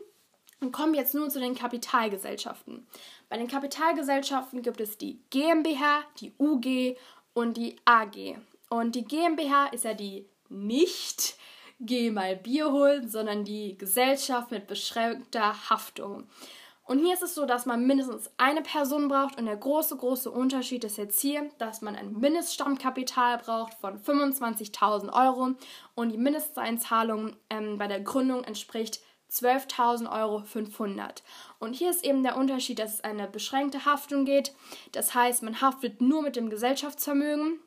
Und 0.61 0.71
kommen 0.71 0.93
jetzt 0.93 1.15
nun 1.15 1.29
zu 1.29 1.39
den 1.39 1.55
Kapitalgesellschaften. 1.55 2.85
Bei 3.29 3.37
den 3.37 3.47
Kapitalgesellschaften 3.47 4.61
gibt 4.61 4.81
es 4.81 4.97
die 4.97 5.21
GmbH, 5.29 6.03
die 6.19 6.33
UG 6.37 6.97
und 7.33 7.55
die 7.55 7.77
AG. 7.85 8.35
Und 8.69 8.95
die 8.95 9.05
GmbH 9.05 9.67
ist 9.67 9.85
ja 9.85 9.93
die 9.93 10.27
nicht 10.49 11.37
Geh 11.81 12.11
mal 12.11 12.35
Bier 12.35 12.73
holen, 12.73 13.07
sondern 13.07 13.45
die 13.45 13.77
Gesellschaft 13.77 14.51
mit 14.51 14.67
beschränkter 14.67 15.69
Haftung. 15.69 16.27
Und 16.83 16.99
hier 16.99 17.13
ist 17.13 17.23
es 17.23 17.35
so, 17.35 17.45
dass 17.45 17.65
man 17.65 17.87
mindestens 17.87 18.29
eine 18.37 18.61
Person 18.61 19.07
braucht 19.07 19.37
und 19.37 19.45
der 19.45 19.55
große, 19.55 19.95
große 19.95 20.29
Unterschied 20.29 20.83
ist 20.83 20.97
jetzt 20.97 21.21
hier, 21.21 21.49
dass 21.57 21.81
man 21.81 21.95
ein 21.95 22.19
Mindeststammkapital 22.19 23.37
braucht 23.37 23.75
von 23.75 23.97
25.000 23.97 25.13
Euro 25.13 25.51
und 25.95 26.09
die 26.09 26.17
Mindesteinzahlung 26.17 27.37
ähm, 27.49 27.77
bei 27.77 27.87
der 27.87 28.01
Gründung 28.01 28.43
entspricht 28.43 28.99
12.500 29.31 30.11
Euro. 30.11 30.43
Und 31.59 31.73
hier 31.73 31.89
ist 31.89 32.03
eben 32.03 32.23
der 32.23 32.37
Unterschied, 32.37 32.79
dass 32.79 32.95
es 32.95 33.03
eine 33.03 33.27
beschränkte 33.27 33.85
Haftung 33.85 34.25
geht. 34.25 34.53
Das 34.91 35.13
heißt, 35.13 35.43
man 35.43 35.61
haftet 35.61 36.01
nur 36.01 36.21
mit 36.21 36.35
dem 36.35 36.49
Gesellschaftsvermögen 36.49 37.59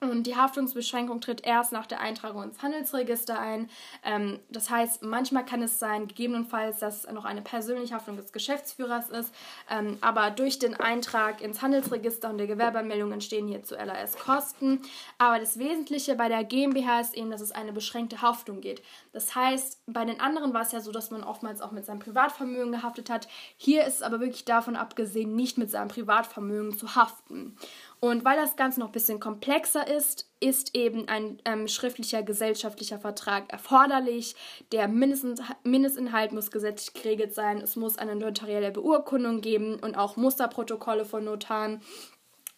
und 0.00 0.26
die 0.26 0.36
Haftungsbeschränkung 0.36 1.20
tritt 1.20 1.46
erst 1.46 1.72
nach 1.72 1.86
der 1.86 2.00
Eintragung 2.00 2.42
ins 2.42 2.62
Handelsregister 2.62 3.38
ein. 3.38 3.70
Ähm, 4.04 4.40
das 4.50 4.70
heißt, 4.70 5.02
manchmal 5.02 5.44
kann 5.44 5.62
es 5.62 5.78
sein, 5.78 6.08
gegebenenfalls, 6.08 6.78
dass 6.78 7.10
noch 7.10 7.24
eine 7.24 7.42
persönliche 7.42 7.94
Haftung 7.94 8.16
des 8.16 8.32
Geschäftsführers 8.32 9.08
ist. 9.08 9.34
Ähm, 9.70 9.98
aber 10.00 10.30
durch 10.30 10.58
den 10.58 10.74
Eintrag 10.74 11.40
ins 11.40 11.62
Handelsregister 11.62 12.30
und 12.30 12.38
der 12.38 12.46
Gewerbeanmeldung 12.46 13.12
entstehen 13.12 13.48
hier 13.48 13.62
zu 13.62 13.76
LAS 13.76 14.18
Kosten. 14.18 14.82
Aber 15.18 15.38
das 15.38 15.58
Wesentliche 15.58 16.14
bei 16.14 16.28
der 16.28 16.44
GmbH 16.44 17.00
ist 17.00 17.14
eben, 17.14 17.30
dass 17.30 17.40
es 17.40 17.52
eine 17.52 17.72
beschränkte 17.72 18.20
Haftung 18.20 18.60
geht. 18.60 18.82
Das 19.12 19.34
heißt, 19.34 19.82
bei 19.86 20.04
den 20.04 20.20
anderen 20.20 20.52
war 20.52 20.62
es 20.62 20.72
ja 20.72 20.80
so, 20.80 20.92
dass 20.92 21.10
man 21.10 21.24
oftmals 21.24 21.60
auch 21.60 21.72
mit 21.72 21.86
seinem 21.86 22.00
Privatvermögen 22.00 22.72
gehaftet 22.72 23.10
hat. 23.10 23.28
Hier 23.56 23.84
ist 23.84 23.96
es 23.96 24.02
aber 24.02 24.20
wirklich 24.20 24.44
davon 24.44 24.76
abgesehen, 24.76 25.34
nicht 25.34 25.56
mit 25.56 25.70
seinem 25.70 25.88
Privatvermögen 25.88 26.76
zu 26.76 26.94
haften. 26.94 27.56
Und 28.04 28.22
weil 28.22 28.36
das 28.36 28.56
Ganze 28.56 28.80
noch 28.80 28.88
ein 28.88 28.92
bisschen 28.92 29.18
komplexer 29.18 29.88
ist, 29.88 30.28
ist 30.38 30.76
eben 30.76 31.08
ein 31.08 31.38
ähm, 31.46 31.68
schriftlicher 31.68 32.22
gesellschaftlicher 32.22 32.98
Vertrag 32.98 33.50
erforderlich. 33.50 34.36
Der 34.72 34.88
Mindestinhalt 34.88 36.32
muss 36.32 36.50
gesetzlich 36.50 36.92
geregelt 36.92 37.34
sein. 37.34 37.62
Es 37.62 37.76
muss 37.76 37.96
eine 37.96 38.14
notarielle 38.14 38.72
Beurkundung 38.72 39.40
geben 39.40 39.76
und 39.76 39.96
auch 39.96 40.16
Musterprotokolle 40.18 41.06
von 41.06 41.24
Notaren. 41.24 41.80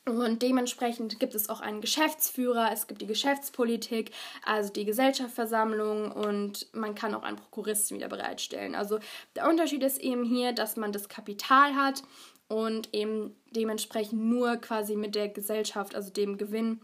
Und 0.04 0.42
dementsprechend 0.42 1.20
gibt 1.20 1.36
es 1.36 1.48
auch 1.48 1.60
einen 1.60 1.80
Geschäftsführer, 1.80 2.70
es 2.72 2.88
gibt 2.88 3.02
die 3.02 3.06
Geschäftspolitik, 3.06 4.10
also 4.44 4.72
die 4.72 4.84
Gesellschaftsversammlung 4.84 6.10
und 6.10 6.66
man 6.74 6.96
kann 6.96 7.14
auch 7.14 7.22
einen 7.22 7.36
Prokuristen 7.36 7.96
wieder 7.96 8.08
bereitstellen. 8.08 8.74
Also 8.74 8.98
der 9.36 9.48
Unterschied 9.48 9.84
ist 9.84 9.98
eben 9.98 10.24
hier, 10.24 10.52
dass 10.52 10.76
man 10.76 10.90
das 10.90 11.08
Kapital 11.08 11.74
hat 11.76 12.02
und 12.48 12.94
eben 12.94 13.36
dementsprechend 13.50 14.22
nur 14.22 14.56
quasi 14.56 14.96
mit 14.96 15.14
der 15.14 15.28
Gesellschaft, 15.28 15.94
also 15.94 16.10
dem 16.10 16.38
Gewinn 16.38 16.80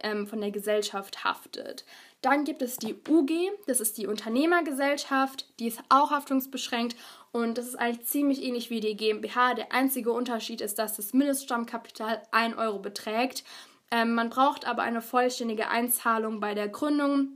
ähm, 0.00 0.26
von 0.26 0.40
der 0.40 0.50
Gesellschaft 0.50 1.24
haftet. 1.24 1.84
Dann 2.22 2.44
gibt 2.44 2.62
es 2.62 2.76
die 2.76 2.94
UG, 3.08 3.30
das 3.66 3.80
ist 3.80 3.98
die 3.98 4.06
Unternehmergesellschaft, 4.06 5.46
die 5.60 5.68
ist 5.68 5.80
auch 5.88 6.10
haftungsbeschränkt 6.10 6.96
und 7.30 7.58
das 7.58 7.66
ist 7.66 7.76
eigentlich 7.76 8.06
ziemlich 8.06 8.42
ähnlich 8.42 8.70
wie 8.70 8.80
die 8.80 8.96
GmbH. 8.96 9.54
Der 9.54 9.72
einzige 9.72 10.12
Unterschied 10.12 10.60
ist, 10.60 10.78
dass 10.78 10.96
das 10.96 11.12
Mindeststammkapital 11.12 12.22
1 12.32 12.56
Euro 12.56 12.78
beträgt. 12.78 13.44
Ähm, 13.90 14.14
man 14.14 14.30
braucht 14.30 14.66
aber 14.66 14.82
eine 14.82 15.02
vollständige 15.02 15.68
Einzahlung 15.68 16.40
bei 16.40 16.54
der 16.54 16.68
Gründung. 16.68 17.28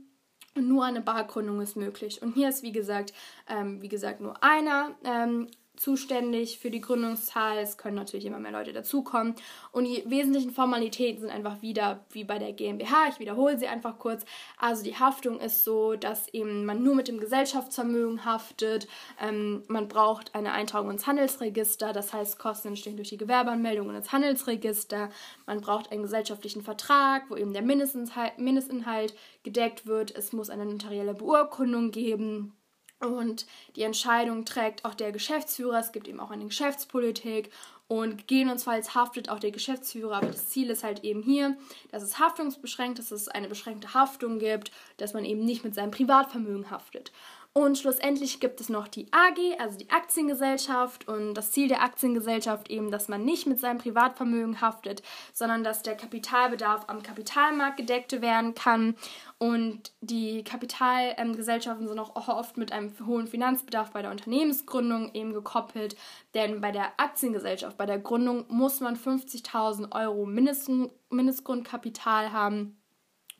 Nur 0.55 0.83
eine 0.83 1.01
Bargründung 1.01 1.61
ist 1.61 1.77
möglich. 1.77 2.21
Und 2.21 2.33
hier 2.33 2.49
ist, 2.49 2.61
wie 2.61 2.73
gesagt, 2.73 3.13
ähm, 3.47 3.81
wie 3.81 3.87
gesagt, 3.87 4.19
nur 4.19 4.43
einer 4.43 4.91
ähm, 5.05 5.47
zuständig 5.75 6.59
für 6.59 6.69
die 6.69 6.81
Gründungszahl. 6.81 7.57
Es 7.57 7.77
können 7.77 7.95
natürlich 7.95 8.25
immer 8.25 8.39
mehr 8.39 8.51
Leute 8.51 8.73
dazukommen. 8.73 9.35
Und 9.71 9.85
die 9.85 10.03
wesentlichen 10.07 10.51
Formalitäten 10.51 11.21
sind 11.21 11.31
einfach 11.31 11.61
wieder 11.61 12.05
wie 12.11 12.23
bei 12.23 12.37
der 12.37 12.53
GmbH. 12.53 13.07
Ich 13.09 13.19
wiederhole 13.19 13.57
sie 13.57 13.67
einfach 13.67 13.97
kurz. 13.97 14.25
Also 14.57 14.83
die 14.83 14.97
Haftung 14.97 15.39
ist 15.39 15.63
so, 15.63 15.95
dass 15.95 16.27
eben 16.29 16.65
man 16.65 16.83
nur 16.83 16.95
mit 16.95 17.07
dem 17.07 17.19
Gesellschaftsvermögen 17.19 18.25
haftet. 18.25 18.87
Ähm, 19.19 19.63
man 19.67 19.87
braucht 19.87 20.35
eine 20.35 20.51
Eintragung 20.51 20.91
ins 20.91 21.07
Handelsregister. 21.07 21.93
Das 21.93 22.13
heißt, 22.13 22.37
Kosten 22.37 22.69
entstehen 22.69 22.97
durch 22.97 23.09
die 23.09 23.17
Gewerbeanmeldung 23.17 23.93
ins 23.95 24.11
Handelsregister. 24.11 25.09
Man 25.45 25.61
braucht 25.61 25.91
einen 25.91 26.03
gesellschaftlichen 26.03 26.61
Vertrag, 26.61 27.29
wo 27.29 27.35
eben 27.35 27.53
der 27.53 27.63
Mindestinhalt, 27.63 28.37
Mindestinhalt 28.37 29.15
gedeckt 29.43 29.87
wird. 29.87 30.15
Es 30.15 30.33
muss 30.33 30.49
eine 30.49 30.65
notarielle 30.65 31.13
Beurkundung 31.13 31.91
geben. 31.91 32.53
Und 33.01 33.45
die 33.75 33.83
Entscheidung 33.83 34.45
trägt 34.45 34.85
auch 34.85 34.93
der 34.93 35.11
Geschäftsführer. 35.11 35.79
Es 35.79 35.91
gibt 35.91 36.07
eben 36.07 36.19
auch 36.19 36.31
eine 36.31 36.45
Geschäftspolitik 36.45 37.51
und 37.87 38.19
gegebenenfalls 38.19 38.95
haftet 38.95 39.29
auch 39.29 39.39
der 39.39 39.51
Geschäftsführer. 39.51 40.15
Aber 40.15 40.27
das 40.27 40.47
Ziel 40.49 40.69
ist 40.69 40.83
halt 40.83 41.03
eben 41.03 41.21
hier, 41.23 41.57
dass 41.91 42.03
es 42.03 42.19
haftungsbeschränkt, 42.19 42.99
dass 42.99 43.11
es 43.11 43.27
eine 43.27 43.49
beschränkte 43.49 43.93
Haftung 43.93 44.39
gibt, 44.39 44.71
dass 44.97 45.13
man 45.13 45.25
eben 45.25 45.43
nicht 45.43 45.63
mit 45.63 45.75
seinem 45.75 45.91
Privatvermögen 45.91 46.71
haftet. 46.71 47.11
Und 47.53 47.77
schlussendlich 47.77 48.39
gibt 48.39 48.61
es 48.61 48.69
noch 48.69 48.87
die 48.87 49.11
AG, 49.11 49.59
also 49.59 49.77
die 49.77 49.89
Aktiengesellschaft. 49.89 51.09
Und 51.09 51.33
das 51.33 51.51
Ziel 51.51 51.67
der 51.67 51.83
Aktiengesellschaft 51.83 52.69
eben, 52.69 52.91
dass 52.91 53.09
man 53.09 53.25
nicht 53.25 53.45
mit 53.45 53.59
seinem 53.59 53.77
Privatvermögen 53.77 54.61
haftet, 54.61 55.03
sondern 55.33 55.61
dass 55.61 55.81
der 55.81 55.97
Kapitalbedarf 55.97 56.85
am 56.87 57.03
Kapitalmarkt 57.03 57.75
gedeckt 57.75 58.21
werden 58.21 58.55
kann. 58.55 58.95
Und 59.37 59.91
die 59.99 60.45
Kapitalgesellschaften 60.45 61.89
sind 61.89 61.99
auch 61.99 62.15
oft 62.29 62.55
mit 62.55 62.71
einem 62.71 62.93
hohen 63.05 63.27
Finanzbedarf 63.27 63.91
bei 63.91 64.01
der 64.01 64.11
Unternehmensgründung 64.11 65.13
eben 65.13 65.33
gekoppelt. 65.33 65.97
Denn 66.33 66.61
bei 66.61 66.71
der 66.71 67.01
Aktiengesellschaft, 67.01 67.77
bei 67.77 67.85
der 67.85 67.99
Gründung 67.99 68.45
muss 68.47 68.79
man 68.79 68.95
50.000 68.95 69.91
Euro 69.93 70.25
Mindest, 70.25 70.71
Mindestgrundkapital 71.09 72.31
haben. 72.31 72.77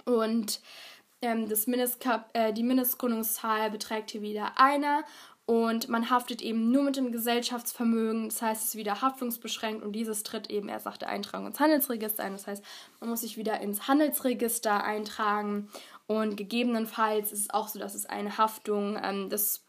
Und 0.04 0.60
ähm, 1.22 1.48
das 1.50 1.68
Mindestkap 1.68 2.30
äh, 2.34 2.54
die 2.54 2.64
Mindestgründungszahl 2.64 3.70
beträgt 3.72 4.12
hier 4.12 4.22
wieder 4.22 4.60
einer 4.60 5.04
und 5.46 5.90
man 5.90 6.10
haftet 6.10 6.42
eben 6.42 6.72
nur 6.72 6.84
mit 6.84 6.96
dem 6.96 7.12
Gesellschaftsvermögen, 7.12 8.30
das 8.30 8.42
heißt, 8.42 8.62
es 8.62 8.67
ist 8.69 8.76
wieder 8.76 9.02
haftungsbeschränkt 9.02 9.84
und 9.84 9.92
dieses 9.92 10.24
tritt 10.24 10.50
eben 10.50 10.69
erst 10.69 10.86
nach 10.86 10.98
der 10.98 11.10
Eintragung 11.10 11.48
ins 11.48 11.60
Handelsregister 11.60 12.24
ein. 12.24 12.32
Das 12.34 12.48
heißt, 12.48 12.63
man 13.00 13.10
muss 13.10 13.22
sich 13.22 13.38
wieder 13.38 13.60
ins 13.60 13.88
Handelsregister 13.88 14.84
eintragen 14.84 15.69
und 16.08 16.38
gegebenenfalls 16.38 17.32
ist 17.32 17.42
es 17.42 17.50
auch 17.50 17.67
so, 17.67 17.80
dass 17.80 17.96
es 17.96 18.06
eine 18.06 18.38
Haftung 18.38 18.98
ähm, 19.04 19.30
des 19.30 19.65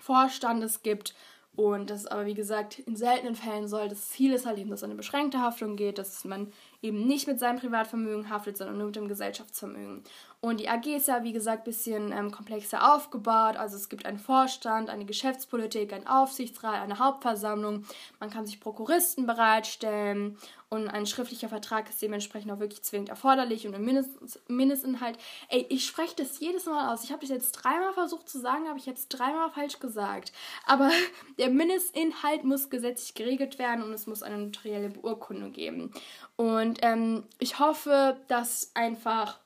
Vorstandes 0.00 0.82
gibt 0.82 1.14
und 1.56 1.90
das 1.90 2.06
aber, 2.06 2.26
wie 2.26 2.34
gesagt, 2.34 2.80
in 2.80 2.96
seltenen 2.96 3.36
Fällen 3.36 3.68
soll. 3.68 3.88
Das 3.88 4.08
Ziel 4.08 4.32
ist 4.32 4.44
halt 4.44 4.58
eben, 4.58 4.70
dass 4.70 4.80
es 4.80 4.84
eine 4.84 4.96
beschränkte 4.96 5.40
Haftung 5.40 5.76
geht, 5.76 5.98
dass 5.98 6.24
man 6.24 6.52
eben 6.82 7.06
nicht 7.06 7.28
mit 7.28 7.38
seinem 7.38 7.60
Privatvermögen 7.60 8.28
haftet, 8.28 8.56
sondern 8.56 8.78
nur 8.78 8.86
mit 8.86 8.96
dem 8.96 9.06
Gesellschaftsvermögen. 9.06 10.02
Und 10.44 10.60
die 10.60 10.68
AG 10.68 10.84
ist 10.88 11.08
ja, 11.08 11.24
wie 11.24 11.32
gesagt, 11.32 11.62
ein 11.62 11.64
bisschen 11.64 12.12
ähm, 12.12 12.30
komplexer 12.30 12.94
aufgebaut. 12.94 13.56
Also 13.56 13.76
es 13.76 13.88
gibt 13.88 14.04
einen 14.04 14.18
Vorstand, 14.18 14.90
eine 14.90 15.06
Geschäftspolitik, 15.06 15.90
einen 15.94 16.06
Aufsichtsrat, 16.06 16.82
eine 16.82 16.98
Hauptversammlung. 16.98 17.86
Man 18.20 18.28
kann 18.28 18.44
sich 18.44 18.60
Prokuristen 18.60 19.24
bereitstellen 19.24 20.36
und 20.68 20.88
ein 20.88 21.06
schriftlicher 21.06 21.48
Vertrag 21.48 21.88
ist 21.88 22.02
dementsprechend 22.02 22.52
auch 22.52 22.58
wirklich 22.58 22.82
zwingend 22.82 23.08
erforderlich 23.08 23.66
und 23.66 23.72
im 23.72 23.86
Mindest 23.86 24.10
Mindestinhalt. 24.46 25.16
Ey, 25.48 25.64
ich 25.70 25.86
spreche 25.86 26.16
das 26.16 26.38
jedes 26.40 26.66
Mal 26.66 26.92
aus. 26.92 27.04
Ich 27.04 27.10
habe 27.10 27.22
das 27.22 27.30
jetzt 27.30 27.52
dreimal 27.52 27.94
versucht 27.94 28.28
zu 28.28 28.38
sagen, 28.38 28.68
habe 28.68 28.78
ich 28.78 28.84
jetzt 28.84 29.08
dreimal 29.08 29.50
falsch 29.50 29.78
gesagt. 29.78 30.30
Aber 30.66 30.90
der 31.38 31.48
Mindestinhalt 31.48 32.44
muss 32.44 32.68
gesetzlich 32.68 33.14
geregelt 33.14 33.58
werden 33.58 33.82
und 33.82 33.94
es 33.94 34.06
muss 34.06 34.22
eine 34.22 34.36
notarielle 34.36 34.90
Beurkundung 34.90 35.52
geben. 35.52 35.90
Und 36.36 36.80
ähm, 36.82 37.22
ich 37.38 37.58
hoffe, 37.58 38.18
dass 38.28 38.72
einfach 38.74 39.38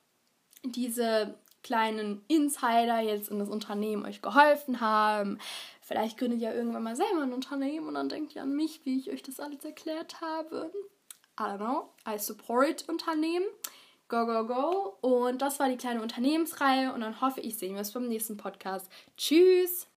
diese 0.64 1.34
kleinen 1.62 2.24
Insider 2.28 3.00
jetzt 3.00 3.30
in 3.30 3.38
das 3.38 3.48
Unternehmen 3.48 4.04
euch 4.04 4.22
geholfen 4.22 4.80
haben. 4.80 5.38
Vielleicht 5.82 6.18
gründet 6.18 6.40
ihr 6.40 6.54
irgendwann 6.54 6.82
mal 6.82 6.96
selber 6.96 7.22
ein 7.22 7.32
Unternehmen 7.32 7.88
und 7.88 7.94
dann 7.94 8.08
denkt 8.08 8.34
ihr 8.34 8.42
an 8.42 8.54
mich, 8.54 8.80
wie 8.84 8.98
ich 8.98 9.10
euch 9.10 9.22
das 9.22 9.40
alles 9.40 9.64
erklärt 9.64 10.20
habe. 10.20 10.70
I 11.38 11.42
don't 11.42 11.58
know. 11.58 11.88
I 12.06 12.18
support 12.18 12.88
Unternehmen. 12.88 13.46
Go, 14.08 14.24
go, 14.24 14.46
go. 14.46 14.96
Und 15.00 15.42
das 15.42 15.60
war 15.60 15.68
die 15.68 15.76
kleine 15.76 16.02
Unternehmensreihe 16.02 16.92
und 16.92 17.02
dann 17.02 17.20
hoffe 17.20 17.40
ich, 17.40 17.58
sehen 17.58 17.72
wir 17.72 17.80
uns 17.80 17.92
beim 17.92 18.08
nächsten 18.08 18.36
Podcast. 18.36 18.90
Tschüss! 19.16 19.86